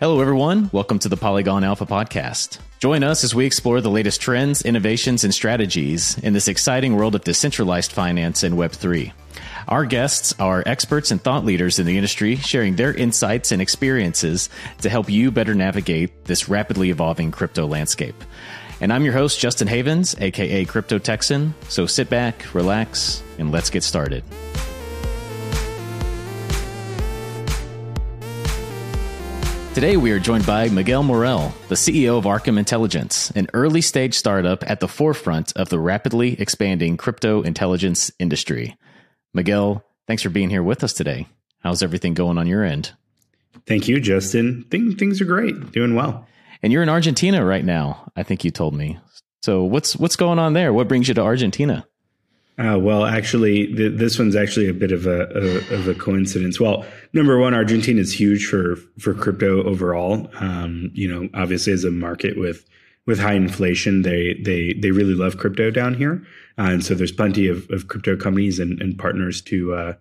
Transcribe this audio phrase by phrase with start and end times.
[0.00, 0.70] Hello, everyone.
[0.72, 2.60] Welcome to the Polygon Alpha podcast.
[2.78, 7.16] Join us as we explore the latest trends, innovations, and strategies in this exciting world
[7.16, 9.10] of decentralized finance and Web3.
[9.66, 14.50] Our guests are experts and thought leaders in the industry, sharing their insights and experiences
[14.82, 18.22] to help you better navigate this rapidly evolving crypto landscape.
[18.80, 21.56] And I'm your host, Justin Havens, aka Crypto Texan.
[21.68, 24.22] So sit back, relax, and let's get started.
[29.78, 34.14] Today, we are joined by Miguel Morel, the CEO of Arkham Intelligence, an early stage
[34.14, 38.76] startup at the forefront of the rapidly expanding crypto intelligence industry.
[39.32, 41.28] Miguel, thanks for being here with us today.
[41.60, 42.90] How's everything going on your end?
[43.68, 44.64] Thank you, Justin.
[44.68, 46.26] things are great, doing well.
[46.60, 48.98] And you're in Argentina right now, I think you told me.
[49.42, 50.72] So what's what's going on there?
[50.72, 51.86] What brings you to Argentina?
[52.58, 56.58] Uh, well, actually, th- this one's actually a bit of a, a, of a coincidence.
[56.58, 60.28] Well, number one, Argentina is huge for for crypto overall.
[60.40, 62.68] Um, you know, obviously, as a market with
[63.06, 66.26] with high inflation, they they they really love crypto down here,
[66.58, 69.94] uh, and so there's plenty of, of crypto companies and, and partners to uh,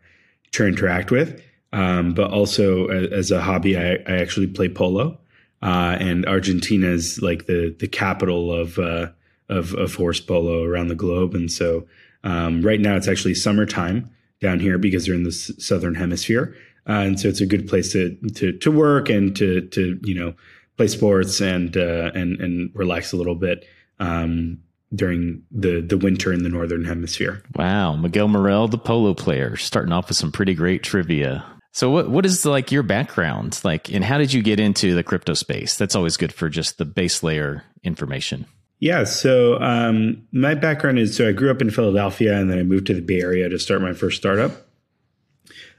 [0.53, 1.39] to interact with.
[1.73, 5.19] Um, but also, as a hobby, I, I actually play polo,
[5.61, 9.09] uh, and Argentina is like the the capital of uh,
[9.47, 11.85] of, of horse polo around the globe, and so
[12.27, 14.11] um, right now, it's actually summertime
[14.41, 16.53] down here because they're in the s- southern hemisphere,
[16.87, 20.13] uh, and so it's a good place to to to work and to to you
[20.13, 20.33] know
[20.75, 23.65] play sports and uh, and and relax a little bit.
[23.99, 24.59] Um,
[24.95, 27.43] during the the winter in the northern hemisphere.
[27.55, 31.43] Wow, Miguel Morel, the polo player, starting off with some pretty great trivia.
[31.73, 35.03] So what what is like your background like and how did you get into the
[35.03, 35.77] crypto space?
[35.77, 38.45] That's always good for just the base layer information.
[38.79, 39.05] Yeah.
[39.05, 42.87] So um, my background is so I grew up in Philadelphia and then I moved
[42.87, 44.51] to the Bay Area to start my first startup.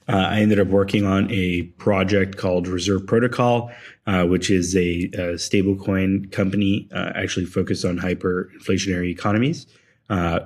[0.09, 3.71] Uh, I ended up working on a project called Reserve Protocol,
[4.07, 9.67] uh, which is a, a stablecoin company uh, actually focused on hyperinflationary economies.
[10.09, 10.41] Uh,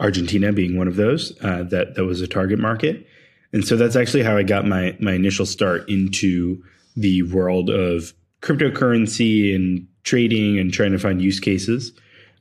[0.00, 3.06] Argentina being one of those uh, that that was a target market,
[3.52, 6.64] and so that's actually how I got my my initial start into
[6.96, 11.92] the world of cryptocurrency and trading and trying to find use cases.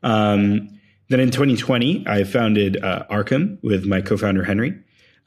[0.04, 0.70] Um,
[1.10, 4.78] then in 2020, I founded uh, Arkham with my co-founder Henry,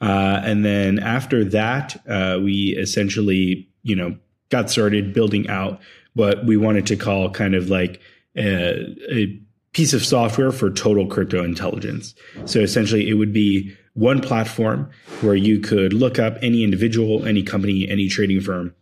[0.01, 4.15] uh, and then after that, uh, we essentially, you know,
[4.49, 5.79] got started building out
[6.13, 8.01] what we wanted to call kind of like
[8.35, 9.39] a, a
[9.73, 12.15] piece of software for total crypto intelligence.
[12.45, 14.89] So essentially, it would be one platform
[15.21, 18.73] where you could look up any individual, any company, any trading firm,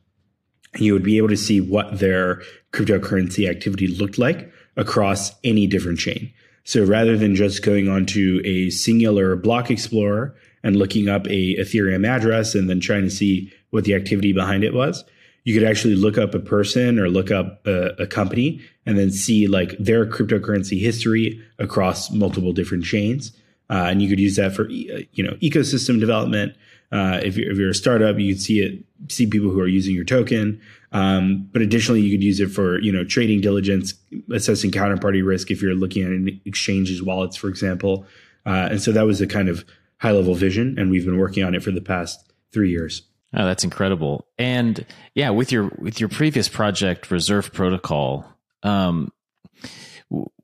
[0.78, 2.42] you would be able to see what their
[2.72, 6.32] cryptocurrency activity looked like across any different chain.
[6.64, 12.08] So rather than just going onto a singular block explorer and looking up a Ethereum
[12.08, 15.04] address and then trying to see what the activity behind it was,
[15.44, 19.12] you could actually look up a person or look up a, a company and then
[19.12, 23.32] see like their cryptocurrency history across multiple different chains.
[23.70, 26.56] Uh, and you could use that for you know ecosystem development,
[26.92, 29.68] uh, if, you're, if you're a startup, you could see it, see people who are
[29.68, 30.62] using your token.
[30.92, 33.94] Um, but additionally, you could use it for you know trading diligence,
[34.32, 38.06] assessing counterparty risk if you're looking at exchanges wallets, for example.
[38.46, 39.66] Uh, and so that was a kind of
[39.98, 43.02] high level vision, and we've been working on it for the past three years.
[43.34, 44.26] Oh, that's incredible!
[44.38, 44.86] And
[45.16, 48.26] yeah, with your with your previous project, Reserve Protocol,
[48.64, 49.12] um,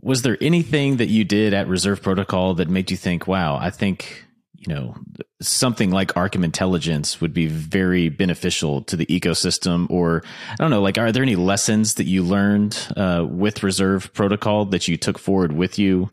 [0.02, 3.70] was there anything that you did at Reserve Protocol that made you think, "Wow, I
[3.70, 4.26] think
[4.62, 4.96] you know,
[5.42, 9.90] something like Arkham Intelligence would be very beneficial to the ecosystem?
[9.90, 14.14] Or I don't know, like, are there any lessons that you learned uh, with Reserve
[14.14, 16.12] Protocol that you took forward with you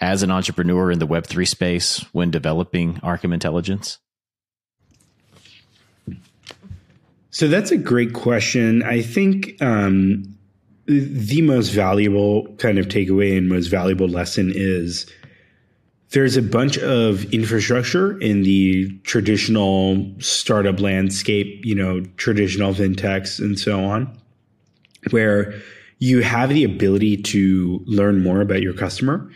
[0.00, 3.98] as an entrepreneur in the Web3 space when developing Arkham Intelligence?
[7.30, 8.82] So that's a great question.
[8.82, 10.36] I think um,
[10.86, 15.06] the most valuable kind of takeaway and most valuable lesson is
[16.12, 23.58] there's a bunch of infrastructure in the traditional startup landscape, you know, traditional fintechs and
[23.58, 24.14] so on,
[25.10, 25.54] where
[25.98, 29.30] you have the ability to learn more about your customer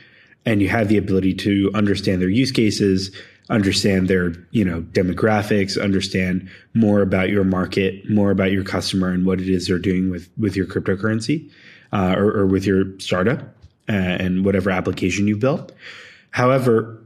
[0.45, 3.11] and you have the ability to understand their use cases,
[3.49, 9.25] understand their, you know, demographics, understand more about your market, more about your customer and
[9.25, 11.51] what it is they're doing with, with your cryptocurrency,
[11.93, 13.41] uh, or, or, with your startup
[13.89, 15.73] uh, and whatever application you've built.
[16.31, 17.03] However,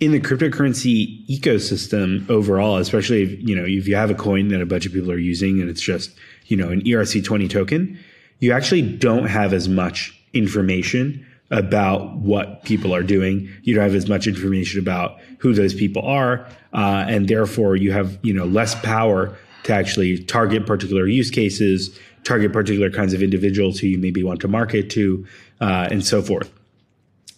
[0.00, 4.60] in the cryptocurrency ecosystem overall, especially if you know if you have a coin that
[4.60, 6.10] a bunch of people are using and it's just
[6.46, 7.98] you know an ERC20 token,
[8.40, 13.48] you actually don't have as much information about what people are doing.
[13.62, 17.92] You don't have as much information about who those people are, uh, and therefore you
[17.92, 23.22] have you know less power to actually target particular use cases target particular kinds of
[23.22, 25.26] individuals who you maybe want to market to,
[25.60, 26.50] uh, and so forth.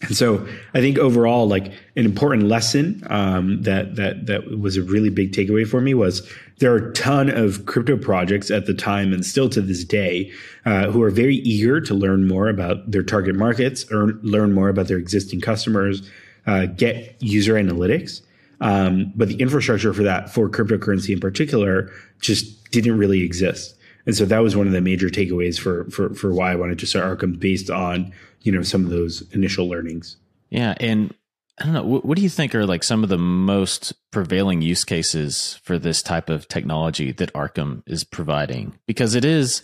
[0.06, 4.82] And so I think overall, like an important lesson um, that that that was a
[4.82, 8.74] really big takeaway for me was there are a ton of crypto projects at the
[8.74, 10.32] time and still to this day
[10.64, 14.88] uh, who are very eager to learn more about their target markets, learn more about
[14.88, 16.08] their existing customers,
[16.46, 18.22] uh, get user analytics.
[18.60, 23.74] Um, but the infrastructure for that, for cryptocurrency in particular, just didn't really exist.
[24.06, 26.78] And so that was one of the major takeaways for for for why I wanted
[26.78, 28.12] to start Arkham based on
[28.46, 30.16] you know some of those initial learnings.
[30.50, 31.12] Yeah, and
[31.58, 31.82] I don't know.
[31.82, 35.78] What, what, do you think are like some of the most prevailing use cases for
[35.78, 38.78] this type of technology that Arkham is providing?
[38.86, 39.62] Because it is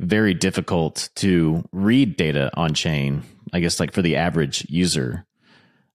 [0.00, 3.22] very difficult to read data on chain.
[3.52, 5.24] I guess like for the average user.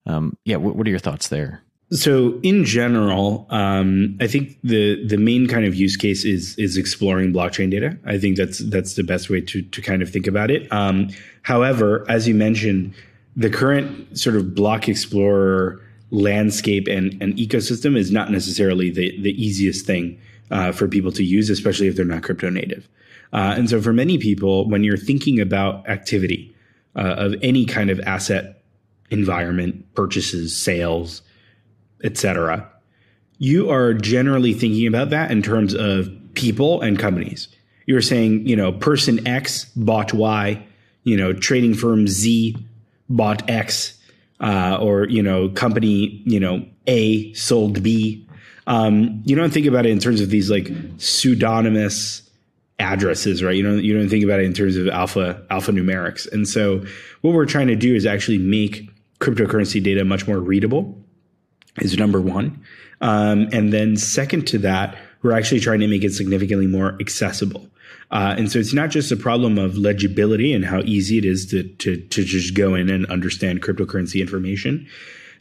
[0.06, 1.62] Um, yeah, what, what are your thoughts there?
[1.90, 6.76] So in general, um, I think the the main kind of use case is is
[6.76, 7.96] exploring blockchain data.
[8.04, 10.70] I think that's that's the best way to to kind of think about it.
[10.72, 11.10] Um,
[11.42, 12.94] however, as you mentioned,
[13.36, 19.32] the current sort of block explorer landscape and, and ecosystem is not necessarily the the
[19.42, 20.18] easiest thing
[20.50, 22.88] uh, for people to use, especially if they're not crypto native.
[23.32, 26.54] Uh, and so, for many people, when you're thinking about activity
[26.96, 28.62] uh, of any kind of asset
[29.10, 31.20] environment, purchases, sales
[32.04, 32.70] etc.
[33.38, 37.48] You are generally thinking about that in terms of people and companies.
[37.86, 40.64] You're saying, you know, person X bought Y,
[41.02, 42.56] you know, trading firm Z
[43.08, 43.98] bought X,
[44.40, 48.26] uh, or you know, company, you know, A sold B.
[48.66, 50.68] Um, you don't think about it in terms of these like
[50.98, 52.22] pseudonymous
[52.78, 53.54] addresses, right?
[53.54, 56.30] You don't you don't think about it in terms of alpha alphanumerics.
[56.32, 56.84] And so,
[57.20, 58.88] what we're trying to do is actually make
[59.20, 61.03] cryptocurrency data much more readable
[61.80, 62.62] is number one.
[63.00, 67.68] Um, and then second to that, we're actually trying to make it significantly more accessible.
[68.10, 71.46] Uh, and so it's not just a problem of legibility and how easy it is
[71.46, 74.86] to, to, to just go in and understand cryptocurrency information.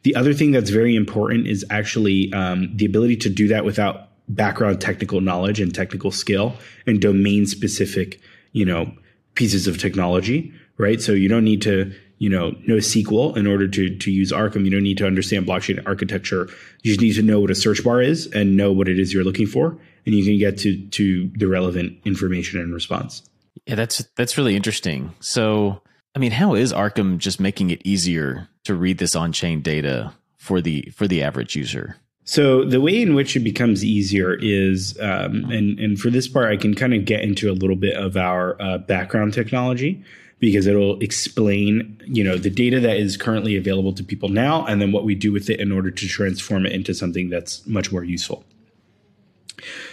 [0.04, 4.10] The other thing that's very important is actually um, the ability to do that without
[4.28, 6.56] background technical knowledge and technical skill
[6.88, 8.20] and domain specific,
[8.54, 8.92] you know,
[9.36, 11.02] pieces of technology, right?
[11.02, 14.65] So you don't need to you know, NoSQL in order to to use Arkham.
[14.65, 16.50] You don't need to understand blockchain architecture.
[16.81, 19.13] You just need to know what a search bar is and know what it is
[19.13, 23.24] you're looking for, and you can get to to the relevant information and response.
[23.65, 25.13] Yeah, that's that's really interesting.
[25.19, 25.81] So,
[26.15, 30.62] I mean, how is Arkham just making it easier to read this on-chain data for
[30.62, 31.98] the for the average user?
[32.25, 36.51] So the way in which it becomes easier is, um, and and for this part,
[36.51, 40.04] I can kind of get into a little bit of our uh, background technology
[40.44, 44.81] because it'll explain, you know, the data that is currently available to people now and
[44.81, 47.94] then what we do with it in order to transform it into something that's much
[47.94, 48.44] more useful.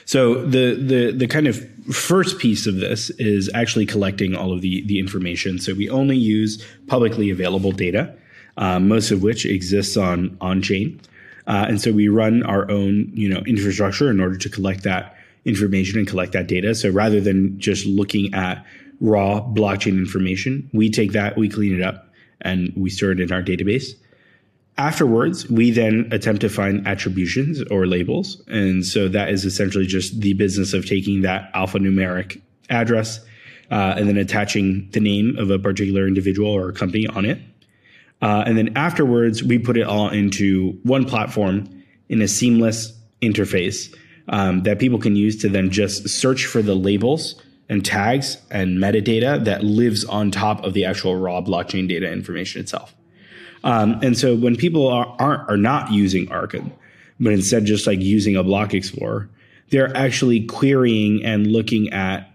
[0.06, 1.56] So the the the kind of
[1.94, 5.60] first piece of this is actually collecting all of the the information.
[5.60, 8.12] So we only use publicly available data,
[8.56, 11.00] um, most of which exists on on chain,
[11.46, 15.16] uh, and so we run our own you know infrastructure in order to collect that
[15.44, 16.74] information and collect that data.
[16.74, 18.66] So rather than just looking at
[19.00, 20.68] raw blockchain information.
[20.72, 23.94] We take that, we clean it up, and we store it in our database.
[24.78, 28.42] Afterwards, we then attempt to find attributions or labels.
[28.48, 33.20] And so that is essentially just the business of taking that alphanumeric address
[33.70, 37.38] uh, and then attaching the name of a particular individual or company on it.
[38.22, 41.68] Uh, and then afterwards, we put it all into one platform
[42.08, 43.94] in a seamless interface
[44.28, 48.78] um, that people can use to then just search for the labels and tags and
[48.78, 52.94] metadata that lives on top of the actual raw blockchain data information itself.
[53.62, 56.72] Um, and so when people are, aren't are not using Arkham,
[57.20, 59.30] but instead just like using a block explorer,
[59.70, 62.28] they're actually querying and looking at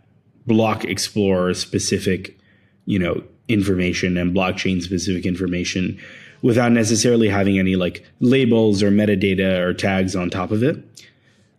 [0.48, 2.40] block explorer specific,
[2.86, 6.00] you know, information and blockchain specific information
[6.44, 10.78] without necessarily having any like labels or metadata or tags on top of it.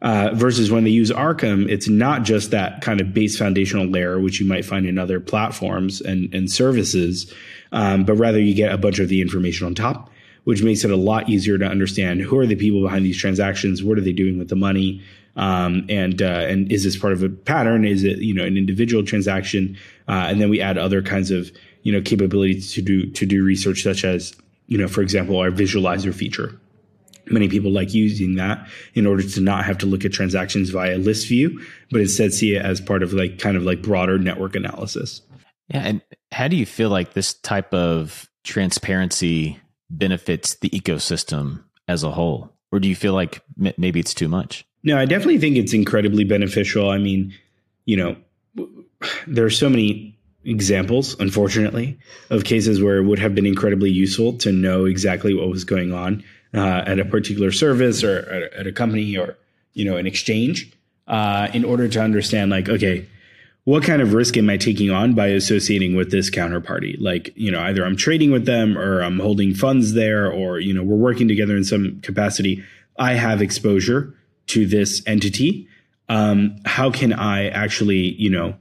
[0.06, 4.20] Uh, versus when they use Arkham, it's not just that kind of base foundational layer,
[4.20, 7.34] which you might find in other platforms and, and services,
[7.72, 10.08] um, but rather you get a bunch of the information on top,
[10.44, 13.82] which makes it a lot easier to understand who are the people behind these transactions,
[13.82, 15.02] what are they doing with the money,
[15.34, 17.84] um, and uh, and is this part of a pattern?
[17.84, 19.76] Is it you know an individual transaction?
[20.06, 21.50] Uh, and then we add other kinds of
[21.82, 24.36] you know capabilities to do to do research, such as
[24.68, 26.60] you know for example our visualizer feature
[27.28, 30.96] Many people like using that in order to not have to look at transactions via
[30.96, 34.54] list view, but instead see it as part of like kind of like broader network
[34.54, 35.22] analysis.
[35.68, 35.82] Yeah.
[35.82, 42.10] And how do you feel like this type of transparency benefits the ecosystem as a
[42.10, 42.52] whole?
[42.70, 44.64] Or do you feel like maybe it's too much?
[44.82, 46.90] No, I definitely think it's incredibly beneficial.
[46.90, 47.34] I mean,
[47.86, 48.16] you know,
[49.26, 51.98] there are so many examples, unfortunately,
[52.30, 55.92] of cases where it would have been incredibly useful to know exactly what was going
[55.92, 56.22] on
[56.56, 59.36] uh, at a particular service or at a, company or
[59.74, 60.72] you know an exchange
[61.06, 63.06] uh, in order to understand like okay
[63.64, 66.96] what kind of risk am i taking on by associating with this counterparty?
[67.00, 70.72] Like you know either i'm trading with them or i'm holding funds there or you
[70.72, 72.64] know we're working together in some capacity.
[72.98, 74.14] I have exposure
[74.48, 75.68] to this entity.
[76.08, 78.54] Um, how can i actually you know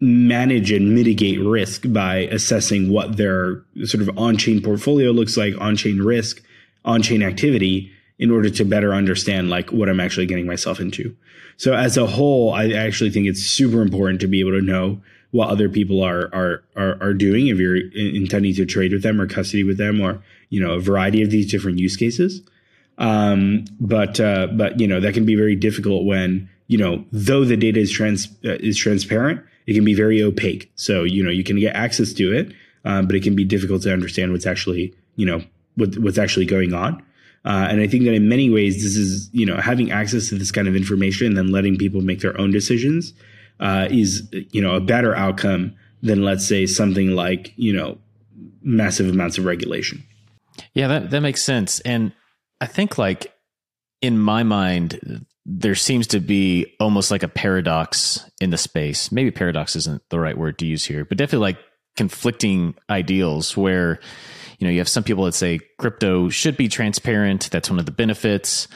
[0.00, 5.98] manage and mitigate risk by assessing what their sort of on-chain portfolio looks like, on-chain
[5.98, 6.42] risk,
[6.84, 11.16] on-chain activity in order to better understand like what I'm actually getting myself into.
[11.56, 15.00] So as a whole, I actually think it's super important to be able to know
[15.30, 19.20] what other people are are are, are doing if you're intending to trade with them
[19.20, 22.40] or custody with them or you know a variety of these different use cases.
[22.98, 27.44] Um, but uh, but you know that can be very difficult when you know though
[27.44, 30.70] the data is trans uh, is transparent it can be very opaque.
[30.76, 32.52] So, you know, you can get access to it,
[32.84, 35.42] um, but it can be difficult to understand what's actually, you know,
[35.76, 37.02] what, what's actually going on.
[37.44, 40.34] Uh, and I think that in many ways, this is, you know, having access to
[40.36, 43.12] this kind of information and then letting people make their own decisions
[43.60, 47.98] uh, is, you know, a better outcome than, let's say, something like, you know,
[48.62, 50.02] massive amounts of regulation.
[50.72, 51.80] Yeah, that, that makes sense.
[51.80, 52.12] And
[52.60, 53.32] I think, like,
[54.00, 59.12] in my mind, there seems to be almost like a paradox in the space.
[59.12, 61.58] Maybe paradox isn't the right word to use here, but definitely like
[61.96, 64.00] conflicting ideals where
[64.64, 67.86] you know you have some people that say crypto should be transparent that's one of
[67.86, 68.68] the benefits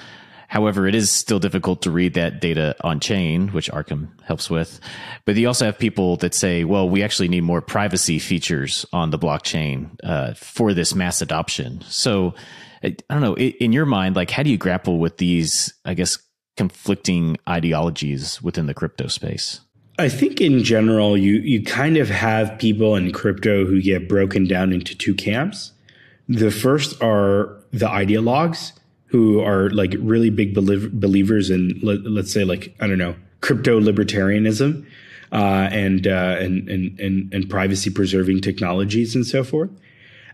[0.49, 4.81] however it is still difficult to read that data on chain which arkham helps with
[5.25, 9.11] but you also have people that say well we actually need more privacy features on
[9.11, 12.35] the blockchain uh, for this mass adoption so
[12.83, 16.19] i don't know in your mind like how do you grapple with these i guess
[16.59, 19.61] conflicting ideologies within the crypto space?
[19.99, 24.47] I think in general, you you kind of have people in crypto who get broken
[24.47, 25.73] down into two camps.
[26.29, 28.73] The first are the ideologues
[29.07, 33.81] who are like really big believers in let, us say like I don't know crypto
[33.81, 34.85] libertarianism
[35.33, 39.71] uh, and, uh, and and and and privacy preserving technologies and so forth.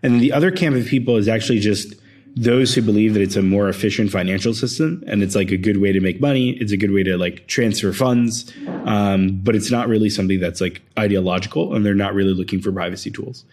[0.02, 1.94] And the other camp of people is actually just
[2.36, 5.80] those who believe that it's a more efficient financial system and it's like a good
[5.80, 8.52] way to make money it's a good way to like transfer funds
[8.86, 12.72] um, but it's not really something that's like ideological and they're not really looking for
[12.72, 13.44] privacy tools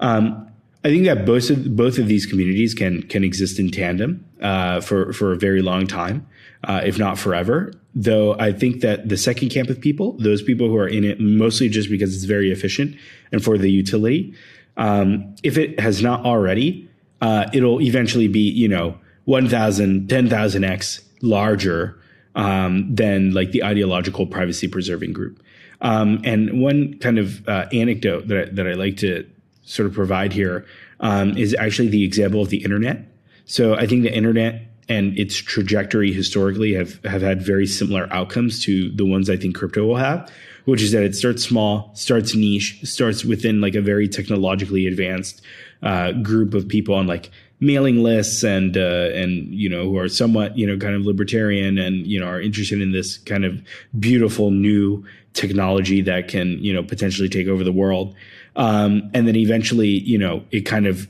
[0.00, 0.49] um,
[0.84, 4.80] i think that both of both of these communities can can exist in tandem uh,
[4.80, 6.26] for for a very long time
[6.64, 10.68] uh, if not forever though i think that the second camp of people those people
[10.68, 12.96] who are in it mostly just because it's very efficient
[13.32, 14.34] and for the utility
[14.76, 16.88] um, if it has not already
[17.20, 22.00] uh, it'll eventually be, you know, 1,000, 10,000x larger
[22.34, 25.42] um, than like the ideological privacy preserving group.
[25.82, 29.28] Um, and one kind of uh, anecdote that I, that I like to
[29.62, 30.66] sort of provide here
[31.00, 33.06] um, is actually the example of the internet.
[33.44, 38.60] So I think the internet and its trajectory historically have, have had very similar outcomes
[38.64, 40.30] to the ones I think crypto will have,
[40.64, 45.42] which is that it starts small, starts niche, starts within like a very technologically advanced
[45.82, 50.08] uh, group of people on like mailing lists and uh, and you know who are
[50.08, 53.62] somewhat you know kind of libertarian and you know are interested in this kind of
[53.98, 58.14] beautiful new technology that can you know potentially take over the world
[58.56, 61.08] um, and then eventually you know it kind of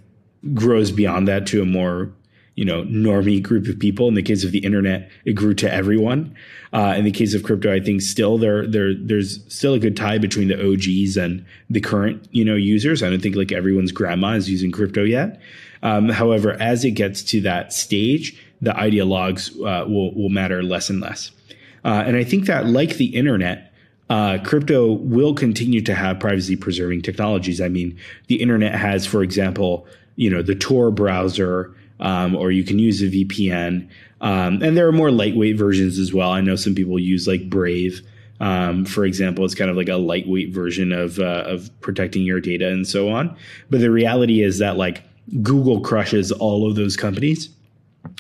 [0.54, 2.12] grows beyond that to a more
[2.61, 4.06] you know normie group of people.
[4.09, 6.35] In the case of the internet, it grew to everyone.
[6.73, 9.97] Uh, in the case of crypto, I think still there there there's still a good
[9.97, 13.02] tie between the OGs and the current you know users.
[13.02, 15.40] I don't think like everyone's grandma is using crypto yet.
[15.82, 20.90] Um, however, as it gets to that stage, the ideologues uh, will will matter less
[20.90, 21.30] and less.
[21.82, 23.69] Uh, and I think that like the internet,
[24.11, 27.61] uh, crypto will continue to have privacy preserving technologies.
[27.61, 29.87] I mean, the internet has, for example,
[30.17, 33.88] you know, the Tor browser um, or you can use a VPN.
[34.21, 36.31] Um, and there are more lightweight versions as well.
[36.31, 38.02] I know some people use like Brave,
[38.40, 39.45] um, for example.
[39.45, 43.11] It's kind of like a lightweight version of uh, of protecting your data and so
[43.11, 43.37] on.
[43.71, 45.02] But the reality is that like
[45.43, 47.50] Google crushes all of those companies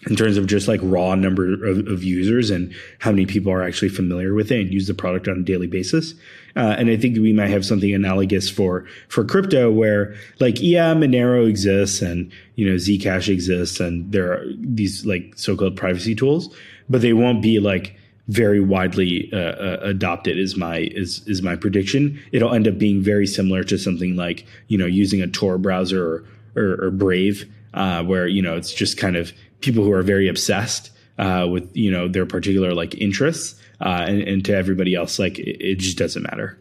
[0.06, 3.62] in terms of just like raw number of, of, users and how many people are
[3.62, 6.14] actually familiar with it and use the product on a daily basis.
[6.56, 10.94] Uh, and I think we might have something analogous for for crypto, where like yeah,
[10.94, 16.54] Monero exists and you know Zcash exists, and there are these like so-called privacy tools,
[16.88, 17.96] but they won't be like
[18.28, 22.20] very widely uh, uh, adopted is my is is my prediction.
[22.32, 26.04] It'll end up being very similar to something like you know using a Tor browser
[26.04, 26.24] or,
[26.56, 30.28] or, or Brave, uh, where you know it's just kind of people who are very
[30.28, 35.18] obsessed uh, with you know their particular like interests, uh, and, and, to everybody else,
[35.18, 36.58] like it, it, just doesn't matter.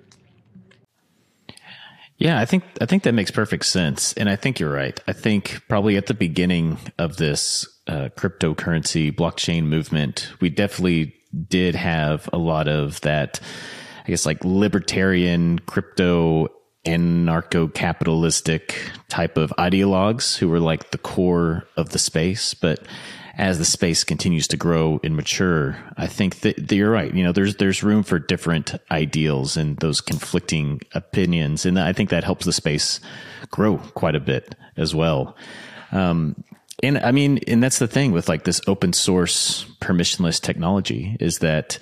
[2.17, 4.99] Yeah, I think I think that makes perfect sense, and I think you're right.
[5.07, 11.15] I think probably at the beginning of this uh, cryptocurrency blockchain movement, we definitely
[11.47, 13.39] did have a lot of that.
[14.05, 16.49] I guess like libertarian crypto
[16.85, 22.79] anarcho capitalistic type of ideologues who were like the core of the space, but
[23.39, 27.13] as the space continues to grow and mature, I think that, that, you're right.
[27.13, 32.09] You know, there's there's room for different ideals and those conflicting opinions, and I think
[32.09, 32.99] that helps the space
[33.49, 35.37] grow quite a bit as well.
[35.93, 36.43] Um,
[36.83, 41.39] and I mean, and that's the thing with like this open source permissionless technology is
[41.39, 41.79] that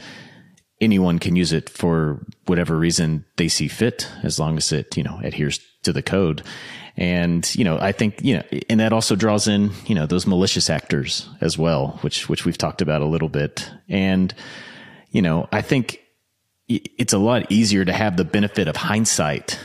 [0.79, 5.03] anyone can use it for whatever reason they see fit, as long as it you
[5.03, 6.43] know adheres to the code.
[6.99, 10.25] And, you know, I think, you know, and that also draws in, you know, those
[10.25, 13.69] malicious actors as well, which, which we've talked about a little bit.
[13.87, 14.33] And,
[15.11, 15.99] you know, I think
[16.67, 19.59] it's a lot easier to have the benefit of hindsight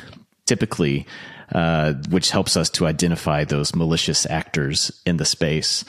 [0.45, 1.07] typically,
[1.52, 5.85] uh, which helps us to identify those malicious actors in the space.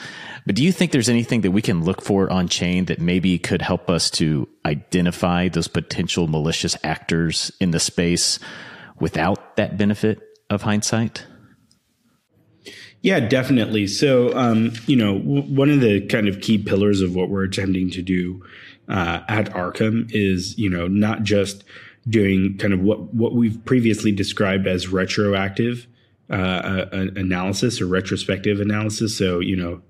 [0.46, 3.38] But do you think there's anything that we can look for on chain that maybe
[3.38, 8.38] could help us to identify those potential malicious actors in the space
[9.00, 11.26] without that benefit of hindsight?
[13.00, 13.86] Yeah, definitely.
[13.86, 17.44] So, um, you know, w- one of the kind of key pillars of what we're
[17.44, 18.42] attempting to do
[18.88, 21.64] uh, at Arkham is, you know, not just
[22.08, 25.86] doing kind of what what we've previously described as retroactive
[26.30, 29.16] uh, analysis or retrospective analysis.
[29.16, 29.82] So, you know,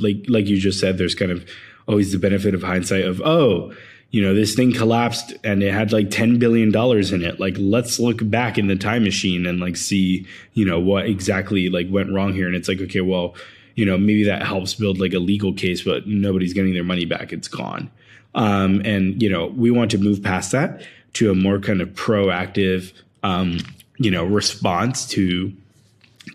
[0.00, 1.48] like like you just said, there's kind of
[1.88, 3.72] always the benefit of hindsight of oh
[4.12, 7.40] you know, this thing collapsed and it had like $10 billion in it.
[7.40, 11.70] Like, let's look back in the time machine and like see, you know, what exactly
[11.70, 12.46] like went wrong here.
[12.46, 13.34] And it's like, okay, well,
[13.74, 17.06] you know, maybe that helps build like a legal case, but nobody's getting their money
[17.06, 17.32] back.
[17.32, 17.90] It's gone.
[18.34, 20.82] Um, and, you know, we want to move past that
[21.14, 22.92] to a more kind of proactive,
[23.22, 23.58] um,
[23.98, 25.52] you know, response to,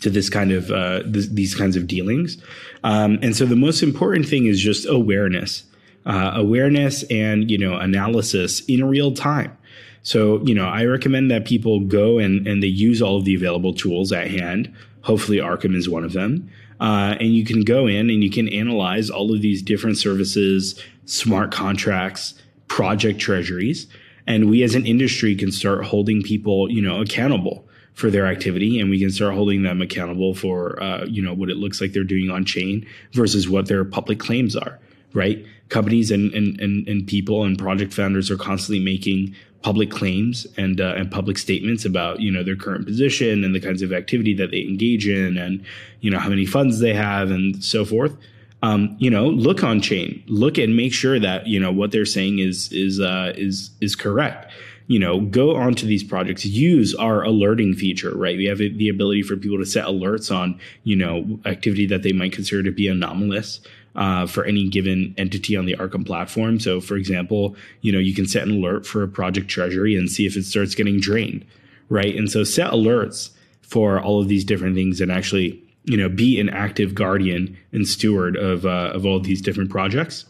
[0.02, 2.38] to this kind of, uh, th- these kinds of dealings.
[2.84, 5.63] Um, and so the most important thing is just awareness
[6.08, 9.56] uh, awareness and you know analysis in real time.
[10.02, 13.36] So you know I recommend that people go and and they use all of the
[13.36, 14.74] available tools at hand.
[15.02, 16.50] Hopefully Arkham is one of them.
[16.80, 20.80] Uh, and you can go in and you can analyze all of these different services,
[21.06, 22.36] smart contracts,
[22.68, 23.88] project treasuries,
[24.28, 28.80] and we as an industry can start holding people, you know, accountable for their activity,
[28.80, 31.94] and we can start holding them accountable for, uh, you know, what it looks like
[31.94, 34.80] they're doing on chain versus what their public claims are
[35.13, 35.46] right?
[35.70, 40.80] Companies and, and, and, and people and project founders are constantly making public claims and
[40.80, 44.34] uh, and public statements about you know their current position and the kinds of activity
[44.36, 45.66] that they engage in and
[46.00, 48.16] you know how many funds they have and so forth.
[48.63, 52.06] Um, you know, look on chain, look and make sure that you know what they're
[52.06, 54.52] saying is is uh, is is correct.
[54.88, 58.38] You know, go onto these projects, use our alerting feature, right?
[58.38, 62.13] We have the ability for people to set alerts on you know activity that they
[62.13, 63.60] might consider to be anomalous
[63.96, 66.60] uh, for any given entity on the Arkham platform.
[66.60, 70.10] So, for example, you know you can set an alert for a project treasury and
[70.10, 71.46] see if it starts getting drained,
[71.89, 72.15] right?
[72.15, 76.39] And so set alerts for all of these different things and actually you know be
[76.39, 80.26] an active guardian and steward of uh, of all these different projects.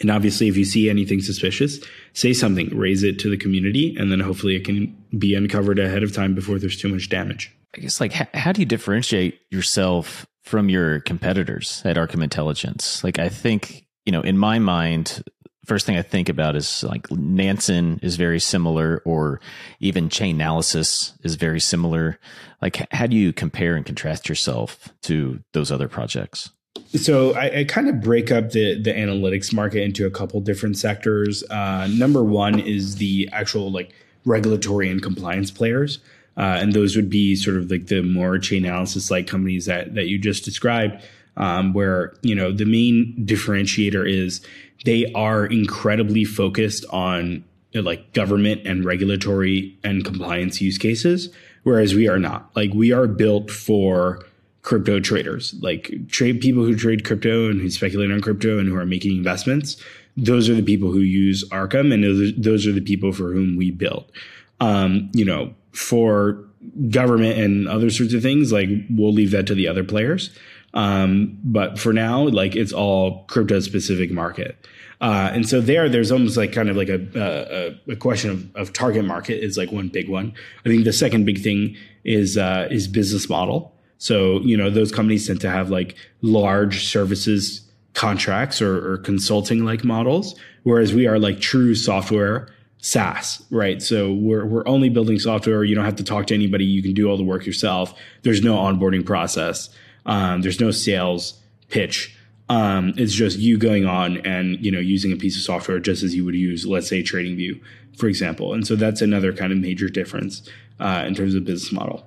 [0.00, 1.78] And obviously, if you see anything suspicious,
[2.12, 6.02] say something, raise it to the community, and then hopefully it can be uncovered ahead
[6.02, 7.54] of time before there's too much damage.
[7.76, 13.04] I guess, like, how do you differentiate yourself from your competitors at Arkham Intelligence?
[13.04, 15.22] Like, I think, you know, in my mind,
[15.64, 19.40] first thing I think about is like Nansen is very similar, or
[19.80, 22.18] even Chainalysis is very similar.
[22.60, 26.50] Like, how do you compare and contrast yourself to those other projects?
[26.94, 30.76] So I, I kind of break up the the analytics market into a couple different
[30.76, 31.42] sectors.
[31.50, 33.92] Uh, number one is the actual like
[34.24, 35.98] regulatory and compliance players.
[36.36, 40.06] Uh, and those would be sort of like the more Chainalysis like companies that that
[40.06, 41.02] you just described,
[41.36, 44.44] um, where you know the main differentiator is
[44.84, 51.30] they are incredibly focused on like government and regulatory and compliance use cases,
[51.62, 52.50] whereas we are not.
[52.54, 54.24] Like we are built for
[54.62, 58.76] crypto traders, like trade people who trade crypto and who speculate on crypto and who
[58.76, 59.82] are making investments.
[60.16, 62.04] Those are the people who use Arkham, and
[62.44, 64.12] those, are the people for whom we build.
[64.60, 66.44] Um, you know, for
[66.90, 70.36] government and other sorts of things, like we'll leave that to the other players.
[70.74, 74.56] Um, but for now, like it's all crypto specific market.
[75.02, 78.56] Uh, and so there, there's almost like kind of like a, a, a, question of,
[78.56, 80.32] of target market is like one big one.
[80.64, 83.74] I think the second big thing is uh, is business model.
[83.98, 89.64] So you know those companies tend to have like large services contracts or, or consulting
[89.64, 93.82] like models, whereas we are like true software SaaS, right?
[93.82, 95.64] So we're we're only building software.
[95.64, 96.64] You don't have to talk to anybody.
[96.64, 97.92] You can do all the work yourself.
[98.22, 99.68] There's no onboarding process.
[100.06, 102.16] Um, there's no sales pitch.
[102.48, 106.02] Um, it's just you going on and you know using a piece of software just
[106.02, 107.60] as you would use, let's say, TradingView,
[107.96, 108.52] for example.
[108.52, 110.48] And so that's another kind of major difference
[110.80, 112.06] uh, in terms of business model.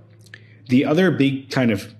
[0.67, 1.93] The other big kind of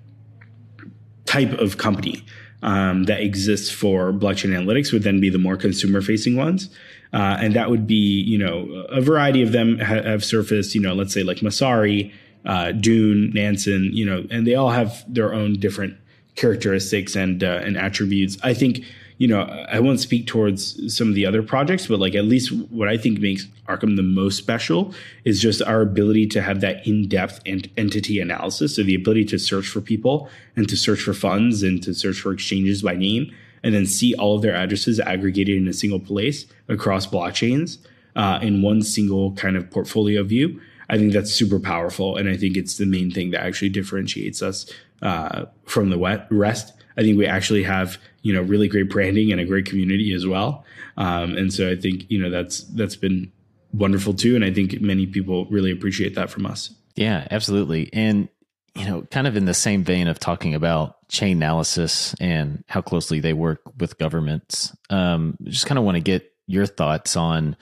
[1.24, 2.24] type of company
[2.62, 6.70] um, that exists for blockchain analytics would then be the more consumer facing ones.
[7.12, 10.80] Uh, and that would be, you know, a variety of them ha- have surfaced, you
[10.80, 12.12] know, let's say like Messari,
[12.46, 15.96] uh, Dune, Nansen, you know, and they all have their own different
[16.36, 18.38] characteristics and uh, and attributes.
[18.42, 18.84] I think
[19.18, 22.52] you know I won't speak towards some of the other projects, but like at least
[22.70, 26.86] what I think makes Arkham the most special is just our ability to have that
[26.86, 31.00] in depth ent- entity analysis, so the ability to search for people and to search
[31.00, 34.54] for funds and to search for exchanges by name, and then see all of their
[34.54, 37.78] addresses aggregated in a single place across blockchains
[38.14, 40.60] uh, in one single kind of portfolio view.
[40.88, 44.42] I think that's super powerful, and I think it's the main thing that actually differentiates
[44.42, 44.70] us
[45.02, 46.72] uh, from the rest.
[46.96, 50.26] I think we actually have you know really great branding and a great community as
[50.26, 50.64] well,
[50.96, 53.32] um, and so I think you know that's that's been
[53.72, 56.70] wonderful too, and I think many people really appreciate that from us.
[56.94, 58.28] Yeah, absolutely, and
[58.76, 63.20] you know, kind of in the same vein of talking about Chainalysis and how closely
[63.20, 64.76] they work with governments.
[64.90, 67.56] Um, just kind of want to get your thoughts on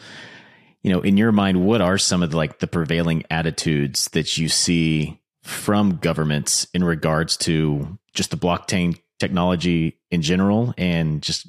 [0.85, 4.39] you know in your mind what are some of the, like the prevailing attitudes that
[4.39, 11.49] you see from governments in regards to just the blockchain technology in general and just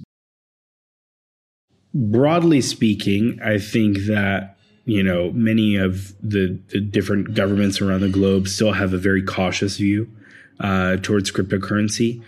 [1.93, 8.10] broadly speaking i think that you know many of the, the different governments around the
[8.10, 10.10] globe still have a very cautious view
[10.62, 12.21] uh, towards cryptocurrency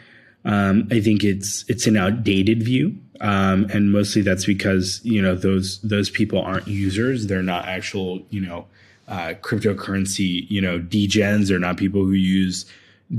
[0.48, 5.36] um, i think it's it's an outdated view um, and mostly that's because you know
[5.36, 8.66] those those people aren't users they're not actual you know
[9.08, 11.48] uh, cryptocurrency, you know, degens.
[11.48, 12.66] They're not people who use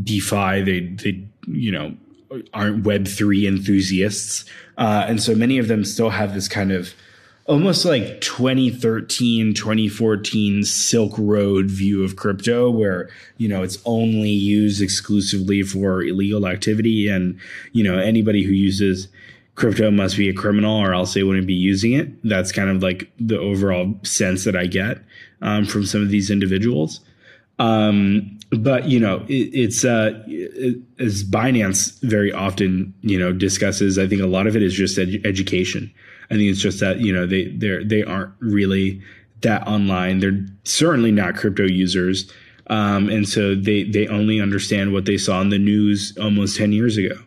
[0.02, 0.62] DeFi.
[0.62, 1.94] They, they, you know,
[2.52, 4.44] aren't Web three enthusiasts,
[4.76, 6.92] uh, and so many of them still have this kind of
[7.48, 13.08] almost like 2013 2014 silk road view of crypto where
[13.38, 17.38] you know it's only used exclusively for illegal activity and
[17.72, 19.08] you know anybody who uses
[19.54, 22.82] crypto must be a criminal or else they wouldn't be using it that's kind of
[22.82, 24.98] like the overall sense that i get
[25.42, 27.00] um, from some of these individuals.
[27.58, 33.98] Um, but you know, it, it's uh, it, as Binance very often you know discusses.
[33.98, 35.92] I think a lot of it is just ed- education.
[36.30, 39.00] I think it's just that you know they they they aren't really
[39.42, 40.20] that online.
[40.20, 42.30] They're certainly not crypto users,
[42.68, 46.72] um, and so they they only understand what they saw in the news almost ten
[46.72, 47.18] years ago,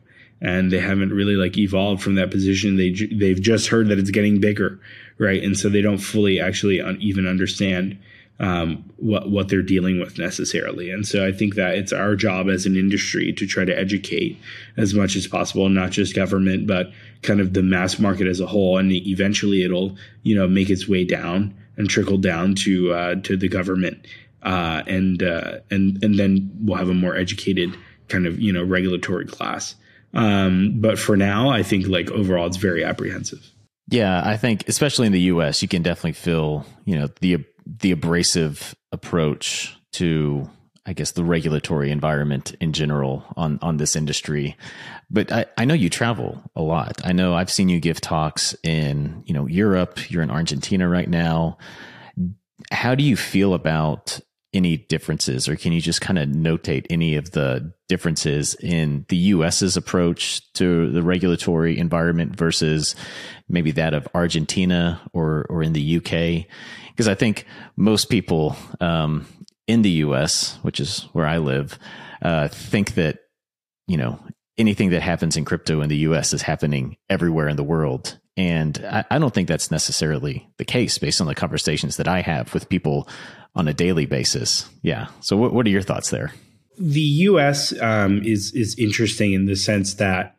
[0.41, 2.77] and they haven't really like evolved from that position.
[2.77, 4.79] They they've just heard that it's getting bigger,
[5.17, 5.41] right?
[5.43, 7.97] And so they don't fully actually un- even understand
[8.41, 10.89] um, what what they're dealing with necessarily.
[10.89, 14.37] And so I think that it's our job as an industry to try to educate
[14.77, 18.47] as much as possible, not just government, but kind of the mass market as a
[18.47, 18.79] whole.
[18.79, 23.37] And eventually, it'll you know make its way down and trickle down to uh, to
[23.37, 24.07] the government,
[24.41, 27.77] uh, and uh, and and then we'll have a more educated
[28.07, 29.75] kind of you know regulatory class.
[30.15, 33.51] Um, but for now, I think like overall, it's very apprehensive.
[33.91, 37.91] Yeah, I think especially in the U.S., you can definitely feel you know the the
[37.91, 40.49] abrasive approach to
[40.85, 44.57] I guess the regulatory environment in general on on this industry.
[45.11, 47.01] But I, I know you travel a lot.
[47.03, 51.07] I know I've seen you give talks in, you know, Europe, you're in Argentina right
[51.07, 51.59] now.
[52.71, 54.19] How do you feel about
[54.53, 59.15] any differences or can you just kind of notate any of the differences in the
[59.15, 62.95] US's approach to the regulatory environment versus
[63.47, 66.47] maybe that of Argentina or or in the UK?
[66.91, 69.25] Because I think most people um,
[69.67, 71.79] in the US, which is where I live,
[72.21, 73.19] uh, think that
[73.87, 74.19] you know
[74.57, 78.19] anything that happens in crypto in the US is happening everywhere in the world.
[78.37, 82.21] And I, I don't think that's necessarily the case based on the conversations that I
[82.21, 83.07] have with people
[83.55, 84.69] on a daily basis.
[84.81, 85.07] Yeah.
[85.19, 86.31] So what, what are your thoughts there?
[86.77, 87.79] The U.S.
[87.81, 90.35] Um, is is interesting in the sense that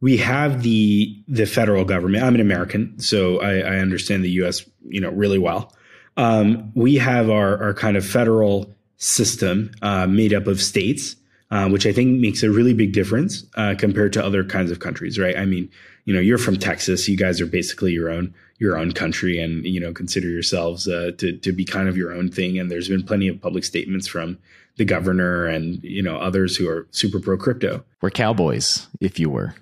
[0.00, 2.24] we have the the federal government.
[2.24, 4.64] I'm an American, so I, I understand the U.S.
[4.82, 5.72] you know really well.
[6.20, 11.16] Um, we have our our kind of federal system uh, made up of states,
[11.50, 14.80] uh, which I think makes a really big difference uh, compared to other kinds of
[14.80, 15.18] countries.
[15.18, 15.36] Right?
[15.36, 15.70] I mean,
[16.04, 17.08] you know, you're from Texas.
[17.08, 21.12] You guys are basically your own your own country and you know consider yourselves uh,
[21.16, 22.58] to to be kind of your own thing.
[22.58, 24.38] And there's been plenty of public statements from
[24.76, 27.82] the governor and you know others who are super pro crypto.
[28.02, 29.54] We're cowboys, if you were,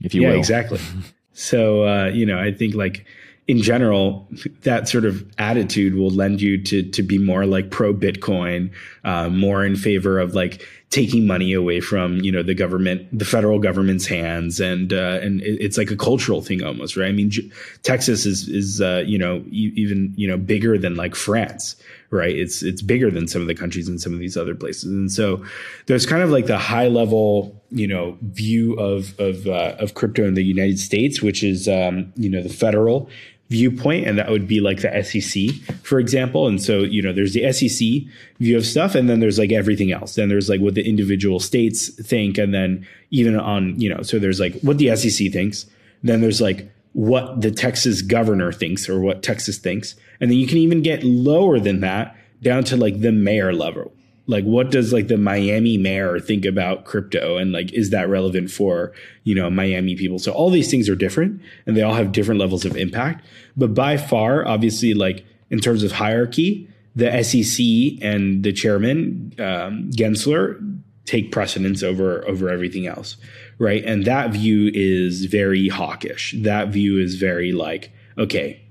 [0.00, 0.38] if you yeah, will.
[0.38, 0.80] exactly.
[1.34, 3.04] so uh, you know, I think like
[3.48, 4.28] in general,
[4.62, 8.70] that sort of attitude will lend you to to be more like pro Bitcoin,
[9.04, 13.24] uh, more in favor of like taking money away from you know the government, the
[13.24, 17.08] federal government's hands, and uh, and it's like a cultural thing almost, right?
[17.08, 17.50] I mean, J-
[17.82, 21.74] Texas is is uh, you know e- even you know bigger than like France,
[22.10, 22.36] right?
[22.36, 25.10] It's it's bigger than some of the countries in some of these other places, and
[25.10, 25.42] so
[25.86, 30.26] there's kind of like the high level you know view of of uh, of crypto
[30.26, 33.08] in the United States, which is um, you know the federal
[33.48, 36.46] viewpoint, and that would be like the SEC, for example.
[36.46, 39.90] And so, you know, there's the SEC view of stuff, and then there's like everything
[39.90, 40.14] else.
[40.14, 44.18] Then there's like what the individual states think, and then even on, you know, so
[44.18, 45.66] there's like what the SEC thinks.
[46.02, 49.94] Then there's like what the Texas governor thinks or what Texas thinks.
[50.20, 53.92] And then you can even get lower than that down to like the mayor level,
[54.28, 57.36] like what does like the miami mayor think about crypto?
[57.36, 58.92] And like is that relevant for
[59.24, 60.20] you know miami people?
[60.20, 63.26] So all these things are different and they all have different levels of impact.
[63.56, 69.90] But by far obviously like in terms of hierarchy the sec and the chairman um,
[69.90, 70.60] gensler
[71.04, 73.16] take precedence over over everything else
[73.58, 73.84] right?
[73.84, 76.34] And that view is very hawkish.
[76.38, 78.62] That view is very like okay